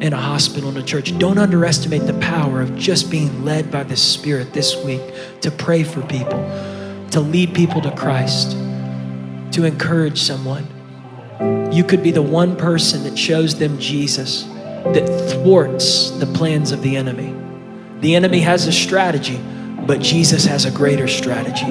in 0.01 0.13
a 0.13 0.17
hospital, 0.17 0.71
in 0.71 0.77
a 0.77 0.83
church. 0.83 1.17
Don't 1.19 1.39
underestimate 1.39 2.07
the 2.07 2.15
power 2.15 2.61
of 2.61 2.77
just 2.77 3.11
being 3.11 3.45
led 3.45 3.71
by 3.71 3.83
the 3.83 3.97
Spirit 3.97 4.53
this 4.53 4.77
week 4.85 5.01
to 5.41 5.51
pray 5.51 5.85
for 5.85 6.03
people, 6.03 6.39
to 7.11 7.21
lead 7.21 7.55
people 7.55 7.81
to 7.81 7.91
Christ, 7.93 8.53
to 9.53 9.65
encourage 9.65 10.21
someone. 10.21 10.67
You 11.73 11.85
could 11.85 12.03
be 12.03 12.11
the 12.11 12.23
one 12.23 12.57
person 12.57 13.05
that 13.05 13.19
shows 13.19 13.59
them 13.59 13.79
Jesus 13.79 14.45
that 14.93 15.07
thwarts 15.31 16.11
the 16.13 16.27
plans 16.27 16.73
of 16.73 16.83
the 16.83 16.97
enemy. 16.97 17.35
The 18.01 18.15
enemy 18.15 18.41
has 18.41 18.67
a 18.67 18.73
strategy, 18.73 19.41
but 19.87 20.01
Jesus 20.01 20.45
has 20.45 20.65
a 20.65 20.71
greater 20.71 21.09
strategy. 21.09 21.67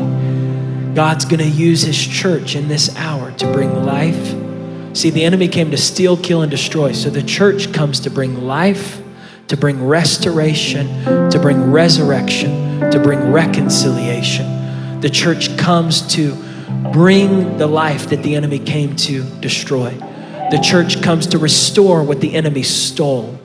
God's 0.93 1.25
going 1.25 1.39
to 1.39 1.47
use 1.47 1.81
his 1.81 1.97
church 1.97 2.55
in 2.55 2.67
this 2.67 2.95
hour 2.95 3.31
to 3.33 3.51
bring 3.51 3.85
life 3.85 4.33
See, 4.95 5.09
the 5.09 5.25
enemy 5.25 5.49
came 5.49 5.71
to 5.71 5.77
steal, 5.77 6.15
kill, 6.15 6.41
and 6.41 6.49
destroy. 6.49 6.93
So 6.93 7.09
the 7.09 7.21
church 7.21 7.73
comes 7.73 7.99
to 7.99 8.09
bring 8.09 8.45
life, 8.45 9.01
to 9.49 9.57
bring 9.57 9.85
restoration, 9.85 10.87
to 11.31 11.37
bring 11.37 11.69
resurrection, 11.69 12.79
to 12.91 12.99
bring 13.03 13.29
reconciliation. 13.29 15.01
The 15.01 15.09
church 15.09 15.55
comes 15.57 16.01
to 16.15 16.33
bring 16.93 17.57
the 17.57 17.67
life 17.67 18.07
that 18.09 18.23
the 18.23 18.35
enemy 18.35 18.57
came 18.57 18.95
to 18.95 19.23
destroy. 19.41 19.89
The 20.51 20.61
church 20.63 21.01
comes 21.01 21.27
to 21.27 21.39
restore 21.39 22.01
what 22.01 22.21
the 22.21 22.33
enemy 22.33 22.63
stole. 22.63 23.37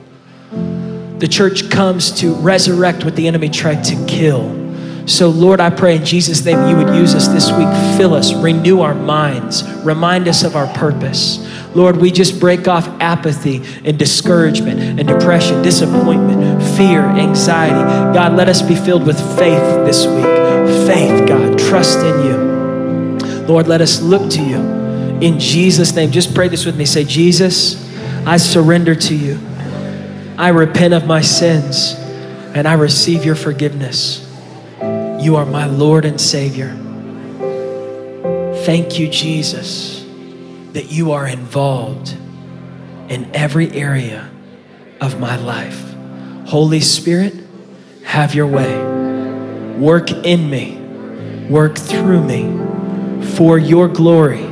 The 0.51 1.27
church 1.29 1.69
comes 1.69 2.11
to 2.21 2.33
resurrect 2.35 3.03
what 3.03 3.17
the 3.17 3.27
enemy 3.27 3.49
tried 3.49 3.83
to 3.83 4.05
kill. 4.05 4.60
So, 5.05 5.29
Lord, 5.29 5.59
I 5.59 5.69
pray 5.69 5.95
in 5.95 6.05
Jesus' 6.05 6.43
name 6.45 6.69
you 6.69 6.77
would 6.77 6.95
use 6.95 7.15
us 7.15 7.27
this 7.27 7.51
week. 7.51 7.67
Fill 7.97 8.13
us, 8.13 8.33
renew 8.33 8.81
our 8.81 8.93
minds, 8.93 9.63
remind 9.83 10.27
us 10.27 10.43
of 10.43 10.55
our 10.55 10.67
purpose. 10.73 11.47
Lord, 11.75 11.97
we 11.97 12.11
just 12.11 12.39
break 12.39 12.67
off 12.67 12.87
apathy 12.99 13.61
and 13.85 13.97
discouragement 13.97 14.79
and 14.99 15.07
depression, 15.07 15.61
disappointment, 15.61 16.61
fear, 16.77 17.01
anxiety. 17.01 18.13
God, 18.13 18.33
let 18.33 18.49
us 18.49 18.61
be 18.61 18.75
filled 18.75 19.05
with 19.07 19.17
faith 19.37 19.85
this 19.85 20.05
week. 20.05 20.25
Faith, 20.87 21.27
God, 21.27 21.57
trust 21.57 21.99
in 21.99 22.25
you. 22.25 23.45
Lord, 23.47 23.67
let 23.67 23.81
us 23.81 24.01
look 24.01 24.29
to 24.31 24.43
you. 24.43 24.57
In 25.21 25.39
Jesus' 25.39 25.95
name, 25.95 26.11
just 26.11 26.35
pray 26.35 26.47
this 26.47 26.65
with 26.65 26.77
me. 26.77 26.85
Say, 26.85 27.03
Jesus, 27.03 27.89
I 28.25 28.37
surrender 28.37 28.95
to 28.95 29.15
you. 29.15 29.39
I 30.37 30.49
repent 30.49 30.93
of 30.93 31.05
my 31.05 31.21
sins 31.21 31.93
and 32.53 32.67
I 32.67 32.73
receive 32.73 33.23
your 33.23 33.35
forgiveness. 33.35 34.27
You 35.21 35.35
are 35.35 35.45
my 35.45 35.67
Lord 35.67 36.03
and 36.05 36.19
Savior. 36.19 36.75
Thank 38.65 38.97
you, 38.97 39.07
Jesus, 39.07 40.03
that 40.73 40.91
you 40.91 41.11
are 41.11 41.27
involved 41.27 42.17
in 43.07 43.29
every 43.35 43.71
area 43.71 44.31
of 44.99 45.19
my 45.19 45.35
life. 45.35 45.93
Holy 46.47 46.79
Spirit, 46.79 47.35
have 48.03 48.33
your 48.33 48.47
way. 48.47 48.75
Work 49.77 50.09
in 50.11 50.49
me, 50.49 50.77
work 51.47 51.77
through 51.77 52.23
me 52.23 53.25
for 53.35 53.59
your 53.59 53.87
glory. 53.87 54.43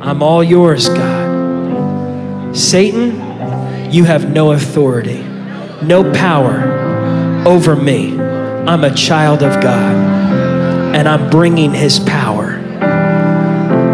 I'm 0.00 0.22
all 0.22 0.44
yours, 0.44 0.88
God. 0.88 2.56
Satan, 2.56 3.90
you 3.90 4.04
have 4.04 4.30
no 4.30 4.52
authority, 4.52 5.24
no 5.82 6.12
power 6.12 7.44
over 7.44 7.74
me. 7.74 8.31
I'm 8.64 8.84
a 8.84 8.94
child 8.94 9.42
of 9.42 9.60
God 9.60 10.94
and 10.94 11.08
I'm 11.08 11.30
bringing 11.30 11.74
His 11.74 11.98
power 11.98 12.60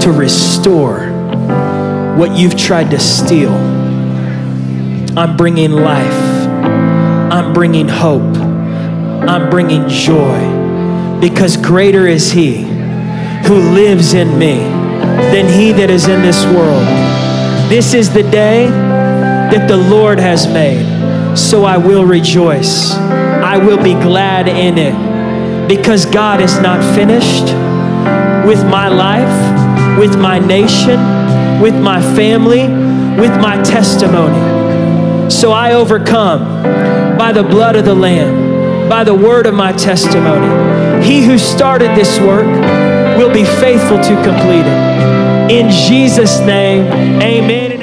to 0.01 0.13
restore 0.13 1.07
what 2.19 2.37
you've 2.37 2.55
tried 2.57 2.91
to 2.91 3.01
steal. 3.01 3.55
I'm 5.17 5.39
bringing 5.39 5.73
life. 5.73 6.47
I'm 7.33 7.55
bringing 7.55 7.89
hope. 7.89 8.37
I'm 8.37 9.49
bringing 9.49 9.89
joy 9.89 11.19
because 11.19 11.57
greater 11.57 12.07
is 12.07 12.31
He 12.31 12.65
who 13.47 13.73
lives 13.73 14.13
in 14.13 14.39
me 14.39 14.59
than 15.33 15.47
He 15.47 15.73
that 15.73 15.89
is 15.89 16.09
in 16.09 16.21
this 16.21 16.45
world. 16.45 16.85
This 17.71 17.95
is 17.95 18.13
the 18.13 18.23
day 18.23 18.67
that 18.67 19.67
the 19.67 19.79
Lord 19.79 20.19
has 20.19 20.47
made, 20.47 21.37
so 21.39 21.65
I 21.65 21.79
will 21.79 22.05
rejoice. 22.05 23.08
I 23.49 23.57
will 23.57 23.83
be 23.83 23.95
glad 23.95 24.47
in 24.47 24.77
it 24.77 25.69
because 25.69 26.05
God 26.05 26.43
is 26.43 26.61
not 26.61 26.85
finished 26.95 27.45
with 28.47 28.63
my 28.67 28.89
life, 28.89 29.99
with 29.99 30.19
my 30.19 30.39
nation, 30.39 31.01
with 31.59 31.75
my 31.75 32.03
family, 32.15 32.69
with 33.19 33.35
my 33.41 33.57
testimony. 33.63 35.31
So 35.31 35.53
I 35.53 35.73
overcome 35.73 37.17
by 37.17 37.33
the 37.33 37.43
blood 37.43 37.75
of 37.75 37.87
the 37.87 37.95
Lamb, 37.95 38.87
by 38.87 39.03
the 39.03 39.15
word 39.15 39.47
of 39.47 39.55
my 39.55 39.73
testimony. 39.73 41.03
He 41.03 41.25
who 41.25 41.39
started 41.39 41.97
this 41.97 42.21
work 42.21 42.47
will 43.17 43.33
be 43.33 43.45
faithful 43.45 43.97
to 43.97 44.15
complete 44.25 44.67
it. 44.67 45.51
In 45.51 45.71
Jesus' 45.71 46.39
name, 46.41 46.85
amen. 47.23 47.78